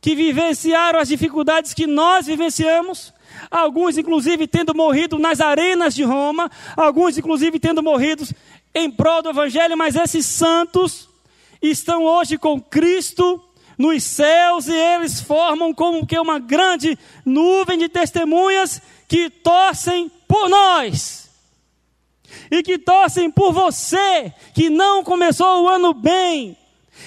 que 0.00 0.14
vivenciaram 0.14 1.00
as 1.00 1.08
dificuldades 1.08 1.74
que 1.74 1.86
nós 1.86 2.26
vivenciamos, 2.26 3.12
alguns 3.50 3.98
inclusive 3.98 4.46
tendo 4.46 4.74
morrido 4.74 5.18
nas 5.18 5.40
arenas 5.40 5.94
de 5.94 6.02
Roma, 6.02 6.50
alguns 6.76 7.18
inclusive 7.18 7.58
tendo 7.58 7.82
morrido 7.82 8.24
em 8.74 8.90
prol 8.90 9.22
do 9.22 9.30
Evangelho, 9.30 9.76
mas 9.76 9.96
esses 9.96 10.26
santos 10.26 11.08
estão 11.60 12.04
hoje 12.04 12.38
com 12.38 12.60
Cristo 12.60 13.42
nos 13.78 14.02
céus 14.04 14.68
e 14.68 14.74
eles 14.74 15.20
formam 15.20 15.72
como 15.74 16.06
que 16.06 16.18
uma 16.18 16.38
grande 16.38 16.98
nuvem 17.24 17.78
de 17.78 17.88
testemunhas 17.88 18.80
que 19.08 19.28
torcem 19.28 20.10
por 20.26 20.48
nós. 20.48 21.30
E 22.50 22.62
que 22.62 22.78
torcem 22.78 23.30
por 23.30 23.52
você, 23.52 24.32
que 24.54 24.68
não 24.70 25.02
começou 25.02 25.64
o 25.64 25.68
ano 25.68 25.92
bem, 25.92 26.56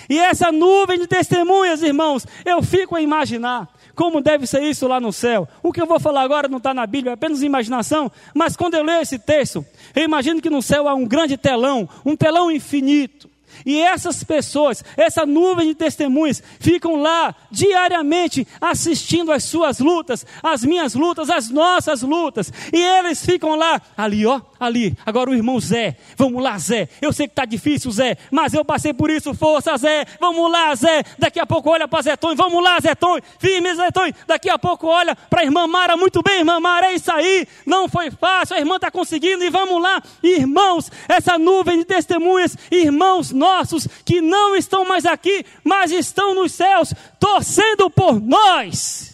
e 0.09 0.17
essa 0.19 0.51
nuvem 0.51 0.99
de 0.99 1.07
testemunhas, 1.07 1.81
irmãos, 1.81 2.25
eu 2.45 2.61
fico 2.61 2.95
a 2.95 3.01
imaginar 3.01 3.67
como 3.95 4.21
deve 4.21 4.47
ser 4.47 4.63
isso 4.63 4.87
lá 4.87 4.97
no 4.99 5.11
céu. 5.11 5.45
O 5.61 5.73
que 5.73 5.81
eu 5.81 5.85
vou 5.85 5.99
falar 5.99 6.21
agora 6.21 6.47
não 6.47 6.57
está 6.57 6.73
na 6.73 6.87
Bíblia, 6.87 7.11
é 7.11 7.13
apenas 7.15 7.41
imaginação, 7.41 8.09
mas 8.33 8.55
quando 8.55 8.75
eu 8.75 8.83
leio 8.83 9.01
esse 9.01 9.19
texto, 9.19 9.65
eu 9.93 10.03
imagino 10.03 10.41
que 10.41 10.49
no 10.49 10.61
céu 10.61 10.87
há 10.87 10.93
um 10.93 11.05
grande 11.05 11.35
telão, 11.35 11.87
um 12.05 12.15
telão 12.15 12.49
infinito. 12.49 13.29
E 13.65 13.79
essas 13.81 14.23
pessoas, 14.23 14.83
essa 14.95 15.25
nuvem 15.25 15.67
de 15.67 15.75
testemunhas, 15.75 16.41
ficam 16.59 16.95
lá 17.01 17.35
diariamente 17.51 18.47
assistindo 18.59 19.31
às 19.31 19.43
suas 19.43 19.79
lutas, 19.79 20.25
às 20.41 20.63
minhas 20.63 20.95
lutas, 20.95 21.29
às 21.29 21.49
nossas 21.49 22.01
lutas. 22.01 22.51
E 22.73 22.81
eles 22.81 23.25
ficam 23.25 23.55
lá, 23.55 23.81
ali, 23.97 24.25
ó, 24.25 24.41
ali. 24.59 24.95
Agora 25.05 25.29
o 25.29 25.35
irmão 25.35 25.59
Zé, 25.59 25.97
vamos 26.17 26.41
lá, 26.41 26.57
Zé. 26.57 26.89
Eu 27.01 27.13
sei 27.13 27.27
que 27.27 27.33
está 27.33 27.45
difícil, 27.45 27.91
Zé, 27.91 28.17
mas 28.31 28.53
eu 28.53 28.63
passei 28.63 28.93
por 28.93 29.09
isso. 29.09 29.33
Força, 29.33 29.77
Zé. 29.77 30.05
Vamos 30.19 30.51
lá, 30.51 30.73
Zé. 30.75 31.03
Daqui 31.17 31.39
a 31.39 31.45
pouco 31.45 31.69
olha 31.69 31.87
para 31.87 32.01
Zé. 32.01 32.17
Vamos 32.35 32.63
lá, 32.63 32.79
Zé 32.79 32.95
Tonho. 32.95 33.21
Firme, 33.39 33.73
Zé. 33.75 33.89
Daqui 34.27 34.49
a 34.49 34.57
pouco 34.57 34.87
olha 34.87 35.15
para 35.15 35.41
a 35.41 35.43
irmã 35.43 35.67
Mara. 35.67 35.97
Muito 35.97 36.21
bem, 36.21 36.39
irmã 36.39 36.59
Mara, 36.59 36.87
é 36.87 36.95
isso 36.95 37.11
aí. 37.11 37.47
Não 37.65 37.87
foi 37.89 38.11
fácil, 38.11 38.55
a 38.55 38.59
irmã 38.59 38.75
está 38.75 38.91
conseguindo. 38.91 39.43
E 39.43 39.49
vamos 39.49 39.81
lá, 39.81 40.01
irmãos. 40.21 40.91
Essa 41.07 41.37
nuvem 41.37 41.79
de 41.79 41.85
testemunhas, 41.85 42.57
irmãos 42.71 43.31
nossos 43.49 43.87
que 44.05 44.21
não 44.21 44.55
estão 44.55 44.85
mais 44.85 45.05
aqui, 45.05 45.45
mas 45.63 45.91
estão 45.91 46.35
nos 46.35 46.51
céus, 46.51 46.93
torcendo 47.19 47.89
por 47.89 48.19
nós. 48.21 49.09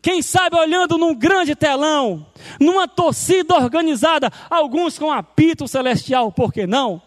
Quem 0.00 0.22
sabe 0.22 0.56
olhando 0.56 0.96
num 0.96 1.14
grande 1.14 1.54
telão, 1.56 2.26
numa 2.60 2.86
torcida 2.86 3.56
organizada, 3.56 4.30
alguns 4.48 4.98
com 4.98 5.10
apito 5.10 5.66
celestial, 5.66 6.30
por 6.30 6.52
que 6.52 6.66
não? 6.66 7.02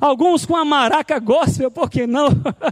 Alguns 0.00 0.44
com 0.44 0.56
a 0.56 0.64
maraca 0.64 1.18
gospel, 1.18 1.70
por 1.70 1.90
que 1.90 2.06
não? 2.06 2.28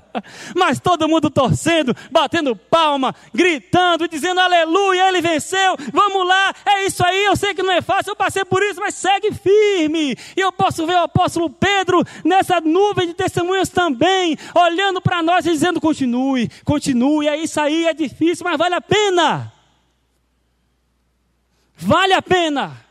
Mas 0.54 0.80
todo 0.80 1.08
mundo 1.08 1.30
torcendo, 1.30 1.94
batendo 2.10 2.54
palma, 2.54 3.14
gritando, 3.32 4.08
dizendo 4.08 4.40
aleluia, 4.40 5.08
ele 5.08 5.20
venceu, 5.20 5.76
vamos 5.92 6.26
lá, 6.26 6.54
é 6.66 6.86
isso 6.86 7.04
aí, 7.04 7.24
eu 7.24 7.36
sei 7.36 7.54
que 7.54 7.62
não 7.62 7.72
é 7.72 7.80
fácil, 7.80 8.10
eu 8.10 8.16
passei 8.16 8.44
por 8.44 8.62
isso, 8.62 8.80
mas 8.80 8.94
segue 8.94 9.32
firme. 9.32 10.16
E 10.36 10.40
eu 10.40 10.52
posso 10.52 10.86
ver 10.86 10.94
o 10.94 11.04
apóstolo 11.04 11.50
Pedro 11.50 12.04
nessa 12.24 12.60
nuvem 12.60 13.06
de 13.06 13.14
testemunhas 13.14 13.68
também, 13.68 14.36
olhando 14.54 15.00
para 15.00 15.22
nós 15.22 15.46
e 15.46 15.50
dizendo: 15.50 15.80
continue, 15.80 16.50
continue, 16.64 17.28
é 17.28 17.36
isso 17.36 17.60
aí, 17.60 17.86
é 17.86 17.94
difícil, 17.94 18.44
mas 18.44 18.58
vale 18.58 18.74
a 18.74 18.80
pena. 18.80 19.52
Vale 21.76 22.12
a 22.12 22.22
pena. 22.22 22.89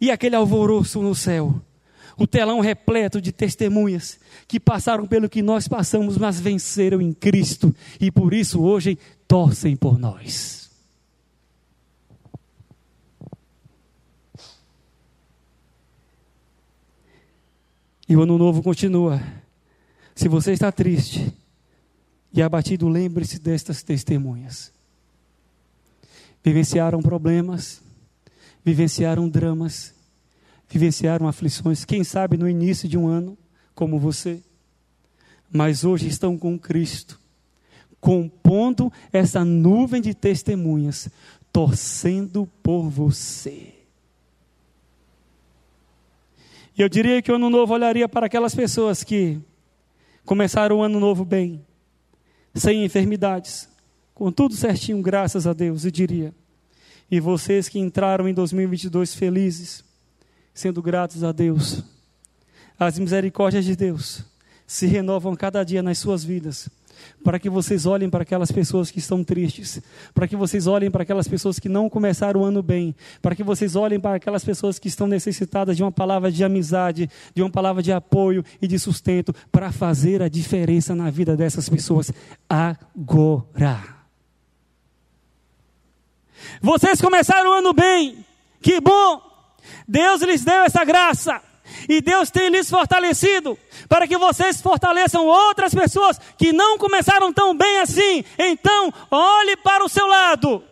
E 0.00 0.10
aquele 0.10 0.36
alvoroço 0.36 1.02
no 1.02 1.14
céu, 1.14 1.60
o 2.16 2.26
telão 2.26 2.60
repleto 2.60 3.20
de 3.20 3.32
testemunhas 3.32 4.18
que 4.46 4.60
passaram 4.60 5.06
pelo 5.06 5.28
que 5.28 5.42
nós 5.42 5.66
passamos, 5.66 6.16
mas 6.16 6.40
venceram 6.40 7.00
em 7.00 7.12
Cristo 7.12 7.74
e 8.00 8.10
por 8.10 8.32
isso 8.32 8.62
hoje 8.62 8.98
torcem 9.26 9.76
por 9.76 9.98
nós. 9.98 10.70
E 18.08 18.16
o 18.16 18.22
ano 18.22 18.38
novo 18.38 18.62
continua. 18.62 19.22
Se 20.14 20.28
você 20.28 20.52
está 20.52 20.72
triste, 20.72 21.32
e 22.32 22.42
abatido, 22.42 22.88
lembre-se 22.88 23.38
destas 23.38 23.82
testemunhas. 23.82 24.72
Vivenciaram 26.42 27.00
problemas, 27.00 27.80
vivenciaram 28.68 29.26
dramas, 29.26 29.94
vivenciaram 30.68 31.26
aflições, 31.26 31.86
quem 31.86 32.04
sabe 32.04 32.36
no 32.36 32.46
início 32.46 32.86
de 32.86 32.98
um 32.98 33.06
ano, 33.06 33.36
como 33.74 33.98
você, 33.98 34.42
mas 35.50 35.84
hoje 35.84 36.06
estão 36.06 36.36
com 36.36 36.58
Cristo, 36.58 37.18
compondo 37.98 38.92
essa 39.10 39.42
nuvem 39.42 40.02
de 40.02 40.12
testemunhas, 40.12 41.08
torcendo 41.50 42.46
por 42.62 42.90
você. 42.90 43.72
E 46.76 46.82
eu 46.82 46.90
diria 46.90 47.22
que 47.22 47.32
o 47.32 47.36
ano 47.36 47.48
novo 47.48 47.72
olharia 47.72 48.06
para 48.06 48.26
aquelas 48.26 48.54
pessoas 48.54 49.02
que 49.02 49.40
começaram 50.26 50.76
o 50.76 50.82
ano 50.82 51.00
novo 51.00 51.24
bem, 51.24 51.64
sem 52.54 52.84
enfermidades, 52.84 53.66
com 54.14 54.30
tudo 54.30 54.54
certinho, 54.54 55.00
graças 55.00 55.46
a 55.46 55.54
Deus, 55.54 55.86
e 55.86 55.90
diria. 55.90 56.34
E 57.10 57.20
vocês 57.20 57.68
que 57.68 57.78
entraram 57.78 58.28
em 58.28 58.34
2022 58.34 59.14
felizes, 59.14 59.84
sendo 60.52 60.82
gratos 60.82 61.24
a 61.24 61.32
Deus, 61.32 61.82
as 62.78 62.98
misericórdias 62.98 63.64
de 63.64 63.74
Deus 63.74 64.24
se 64.66 64.86
renovam 64.86 65.34
cada 65.34 65.64
dia 65.64 65.82
nas 65.82 65.98
suas 65.98 66.22
vidas 66.22 66.70
para 67.22 67.38
que 67.38 67.50
vocês 67.50 67.86
olhem 67.86 68.08
para 68.08 68.22
aquelas 68.22 68.50
pessoas 68.50 68.90
que 68.90 68.98
estão 68.98 69.22
tristes, 69.24 69.80
para 70.14 70.26
que 70.26 70.36
vocês 70.36 70.66
olhem 70.66 70.90
para 70.90 71.02
aquelas 71.02 71.28
pessoas 71.28 71.58
que 71.58 71.68
não 71.68 71.88
começaram 71.88 72.40
o 72.40 72.44
ano 72.44 72.62
bem, 72.62 72.94
para 73.20 73.34
que 73.34 73.42
vocês 73.42 73.76
olhem 73.76 74.00
para 74.00 74.16
aquelas 74.16 74.44
pessoas 74.44 74.78
que 74.78 74.88
estão 74.88 75.06
necessitadas 75.06 75.76
de 75.76 75.82
uma 75.82 75.92
palavra 75.92 76.30
de 76.30 76.42
amizade, 76.44 77.10
de 77.34 77.42
uma 77.42 77.50
palavra 77.50 77.82
de 77.82 77.92
apoio 77.92 78.44
e 78.60 78.66
de 78.66 78.78
sustento, 78.78 79.34
para 79.50 79.72
fazer 79.72 80.22
a 80.22 80.28
diferença 80.28 80.94
na 80.94 81.10
vida 81.10 81.36
dessas 81.36 81.68
pessoas 81.68 82.12
agora. 82.48 83.97
Vocês 86.60 87.00
começaram 87.00 87.50
o 87.50 87.54
ano 87.54 87.72
bem, 87.72 88.24
que 88.60 88.80
bom! 88.80 89.22
Deus 89.86 90.22
lhes 90.22 90.44
deu 90.44 90.62
essa 90.62 90.84
graça. 90.84 91.40
E 91.88 92.00
Deus 92.00 92.30
tem 92.30 92.48
lhes 92.48 92.68
fortalecido 92.68 93.58
para 93.88 94.06
que 94.06 94.16
vocês 94.16 94.60
fortaleçam 94.60 95.26
outras 95.26 95.74
pessoas 95.74 96.18
que 96.36 96.52
não 96.52 96.78
começaram 96.78 97.32
tão 97.32 97.56
bem 97.56 97.80
assim. 97.80 98.24
Então, 98.38 98.92
olhe 99.10 99.56
para 99.56 99.84
o 99.84 99.88
seu 99.88 100.06
lado. 100.06 100.62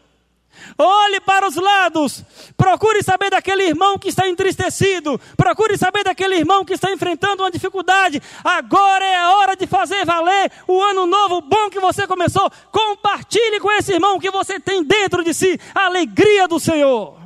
Olhe 0.78 1.20
para 1.20 1.48
os 1.48 1.56
lados. 1.56 2.22
Procure 2.56 3.02
saber 3.02 3.30
daquele 3.30 3.64
irmão 3.64 3.98
que 3.98 4.08
está 4.08 4.28
entristecido. 4.28 5.18
Procure 5.36 5.78
saber 5.78 6.04
daquele 6.04 6.36
irmão 6.36 6.64
que 6.64 6.74
está 6.74 6.92
enfrentando 6.92 7.42
uma 7.42 7.50
dificuldade. 7.50 8.20
Agora 8.44 9.04
é 9.04 9.16
a 9.16 9.36
hora 9.36 9.56
de 9.56 9.66
fazer 9.66 10.04
valer 10.04 10.52
o 10.68 10.80
ano 10.82 11.06
novo 11.06 11.40
bom 11.40 11.70
que 11.70 11.80
você 11.80 12.06
começou. 12.06 12.50
Compartilhe 12.70 13.58
com 13.58 13.72
esse 13.72 13.94
irmão 13.94 14.18
que 14.18 14.30
você 14.30 14.60
tem 14.60 14.84
dentro 14.84 15.24
de 15.24 15.32
si 15.32 15.58
a 15.74 15.86
alegria 15.86 16.46
do 16.46 16.60
Senhor. 16.60 17.16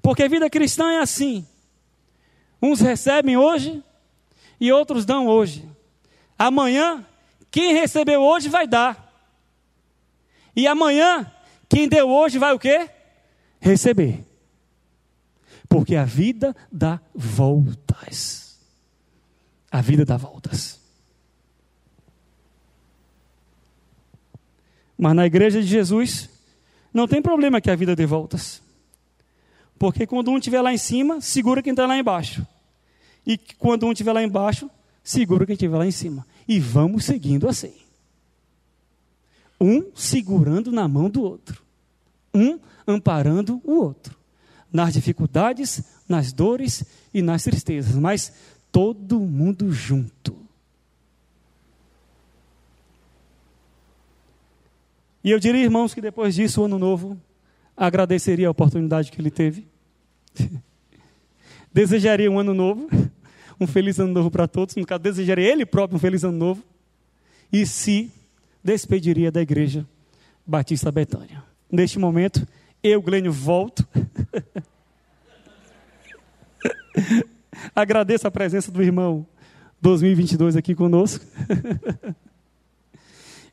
Porque 0.00 0.22
a 0.22 0.28
vida 0.28 0.48
cristã 0.48 0.92
é 0.92 0.98
assim. 0.98 1.46
Uns 2.62 2.80
recebem 2.80 3.36
hoje 3.36 3.82
e 4.60 4.72
outros 4.72 5.04
dão 5.04 5.26
hoje. 5.26 5.68
Amanhã 6.38 7.04
quem 7.50 7.74
recebeu 7.74 8.22
hoje 8.22 8.48
vai 8.48 8.66
dar. 8.66 9.08
E 10.54 10.66
amanhã, 10.66 11.30
quem 11.68 11.88
deu 11.88 12.08
hoje 12.08 12.38
vai 12.38 12.54
o 12.54 12.58
quê? 12.58 12.88
Receber. 13.60 14.24
Porque 15.68 15.96
a 15.96 16.04
vida 16.04 16.54
dá 16.70 17.00
voltas. 17.14 18.58
A 19.70 19.80
vida 19.80 20.04
dá 20.04 20.16
voltas. 20.16 20.80
Mas 24.96 25.14
na 25.14 25.26
igreja 25.26 25.62
de 25.62 25.66
Jesus, 25.66 26.28
não 26.92 27.08
tem 27.08 27.22
problema 27.22 27.60
que 27.60 27.70
a 27.70 27.76
vida 27.76 27.96
dê 27.96 28.04
voltas. 28.06 28.62
Porque 29.78 30.06
quando 30.06 30.30
um 30.30 30.38
estiver 30.38 30.60
lá 30.60 30.72
em 30.72 30.78
cima, 30.78 31.20
segura 31.20 31.62
quem 31.62 31.72
está 31.72 31.86
lá 31.86 31.96
embaixo. 31.96 32.46
E 33.26 33.38
quando 33.38 33.86
um 33.86 33.92
estiver 33.92 34.12
lá 34.12 34.22
embaixo, 34.22 34.68
segura 35.02 35.46
quem 35.46 35.54
estiver 35.54 35.78
lá 35.78 35.86
em 35.86 35.90
cima 35.90 36.26
e 36.50 36.58
vamos 36.58 37.04
seguindo 37.04 37.48
assim. 37.48 37.72
Um 39.60 39.92
segurando 39.94 40.72
na 40.72 40.88
mão 40.88 41.08
do 41.08 41.22
outro, 41.22 41.62
um 42.34 42.58
amparando 42.84 43.60
o 43.62 43.74
outro, 43.74 44.16
nas 44.72 44.92
dificuldades, 44.92 45.80
nas 46.08 46.32
dores 46.32 46.82
e 47.14 47.22
nas 47.22 47.44
tristezas, 47.44 47.94
mas 47.94 48.32
todo 48.72 49.20
mundo 49.20 49.70
junto. 49.70 50.36
E 55.22 55.30
eu 55.30 55.38
diria, 55.38 55.62
irmãos, 55.62 55.94
que 55.94 56.00
depois 56.00 56.34
disso, 56.34 56.62
o 56.62 56.64
ano 56.64 56.80
novo, 56.80 57.16
agradeceria 57.76 58.48
a 58.48 58.50
oportunidade 58.50 59.12
que 59.12 59.20
ele 59.20 59.30
teve. 59.30 59.68
Desejaria 61.72 62.28
um 62.28 62.40
ano 62.40 62.54
novo 62.54 62.88
um 63.60 63.66
feliz 63.66 63.98
ano 63.98 64.12
novo 64.12 64.30
para 64.30 64.48
todos, 64.48 64.74
no 64.74 64.86
caso, 64.86 65.02
desejaria 65.02 65.46
ele 65.46 65.66
próprio 65.66 65.96
um 65.96 66.00
feliz 66.00 66.24
ano 66.24 66.38
novo, 66.38 66.64
e 67.52 67.66
se 67.66 68.10
despediria 68.64 69.30
da 69.30 69.42
igreja 69.42 69.86
Batista 70.46 70.90
Betânia. 70.90 71.44
Neste 71.70 71.98
momento, 71.98 72.46
eu, 72.82 73.02
Glênio, 73.02 73.32
volto. 73.32 73.86
Agradeço 77.74 78.26
a 78.26 78.30
presença 78.30 78.70
do 78.70 78.82
irmão 78.82 79.26
2022 79.80 80.56
aqui 80.56 80.74
conosco. 80.74 81.24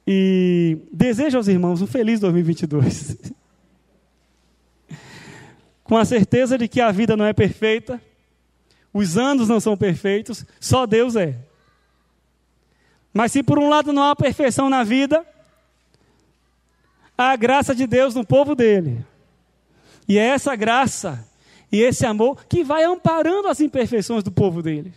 e 0.07 0.77
desejo 0.91 1.37
aos 1.37 1.47
irmãos 1.47 1.81
um 1.81 1.87
feliz 1.87 2.19
2022. 2.19 3.17
Com 5.83 5.97
a 5.97 6.05
certeza 6.05 6.57
de 6.57 6.67
que 6.67 6.81
a 6.81 6.91
vida 6.91 7.15
não 7.15 7.25
é 7.25 7.33
perfeita, 7.33 8.01
os 8.97 9.15
anos 9.15 9.47
não 9.47 9.59
são 9.59 9.77
perfeitos, 9.77 10.43
só 10.59 10.87
Deus 10.87 11.15
é. 11.15 11.37
Mas 13.13 13.31
se 13.31 13.43
por 13.43 13.59
um 13.59 13.69
lado 13.69 13.93
não 13.93 14.03
há 14.03 14.15
perfeição 14.15 14.69
na 14.69 14.83
vida, 14.83 15.23
há 17.15 17.31
a 17.31 17.35
graça 17.35 17.75
de 17.75 17.85
Deus 17.85 18.15
no 18.15 18.25
povo 18.25 18.55
dele. 18.55 19.05
E 20.07 20.17
é 20.17 20.23
essa 20.23 20.55
graça 20.55 21.27
e 21.71 21.81
esse 21.81 22.05
amor 22.07 22.43
que 22.47 22.63
vai 22.63 22.83
amparando 22.85 23.47
as 23.47 23.59
imperfeições 23.59 24.23
do 24.23 24.31
povo 24.31 24.63
dele. 24.63 24.93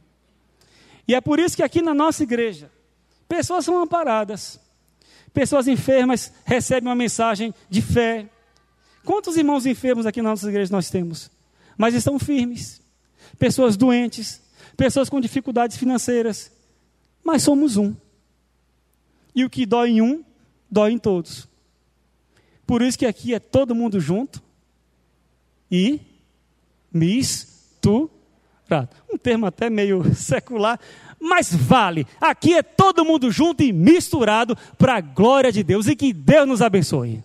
E 1.06 1.14
é 1.14 1.20
por 1.20 1.38
isso 1.38 1.56
que 1.56 1.62
aqui 1.62 1.82
na 1.82 1.92
nossa 1.92 2.22
igreja, 2.22 2.70
pessoas 3.28 3.66
são 3.66 3.82
amparadas. 3.82 4.58
Pessoas 5.32 5.68
enfermas 5.68 6.32
recebem 6.44 6.88
uma 6.88 6.94
mensagem 6.94 7.54
de 7.68 7.82
fé. 7.82 8.26
Quantos 9.04 9.36
irmãos 9.36 9.66
enfermos 9.66 10.06
aqui 10.06 10.22
na 10.22 10.30
nossa 10.30 10.48
igreja 10.48 10.72
nós 10.72 10.88
temos? 10.88 11.30
Mas 11.76 11.94
estão 11.94 12.18
firmes 12.18 12.80
pessoas 13.40 13.74
doentes, 13.74 14.40
pessoas 14.76 15.09
com 15.09 15.18
dificuldades 15.18 15.79
financeiras. 15.79 16.53
Mas 17.24 17.42
somos 17.42 17.76
um. 17.79 17.96
E 19.35 19.44
o 19.44 19.50
que 19.50 19.64
dói 19.64 19.90
em 19.90 20.03
um, 20.03 20.22
dói 20.70 20.92
em 20.92 20.98
todos. 20.98 21.48
Por 22.66 22.83
isso 22.83 22.98
que 22.98 23.07
aqui 23.07 23.35
é 23.35 23.40
todo 23.40 23.74
mundo 23.74 23.98
junto 23.98 24.42
e 25.70 26.00
misturado. 26.92 28.11
Um 29.12 29.16
termo 29.16 29.46
até 29.46 29.70
meio 29.70 30.05
secular, 30.14 30.79
mas 31.18 31.53
vale. 31.55 32.07
Aqui 32.20 32.55
é 32.55 32.62
todo 32.62 33.05
mundo 33.05 33.31
junto 33.31 33.62
e 33.62 33.72
misturado 33.72 34.57
para 34.76 34.96
a 34.96 35.00
glória 35.00 35.50
de 35.50 35.62
Deus 35.62 35.87
e 35.87 35.96
que 35.96 36.12
Deus 36.12 36.46
nos 36.46 36.62
abençoe. 36.62 37.22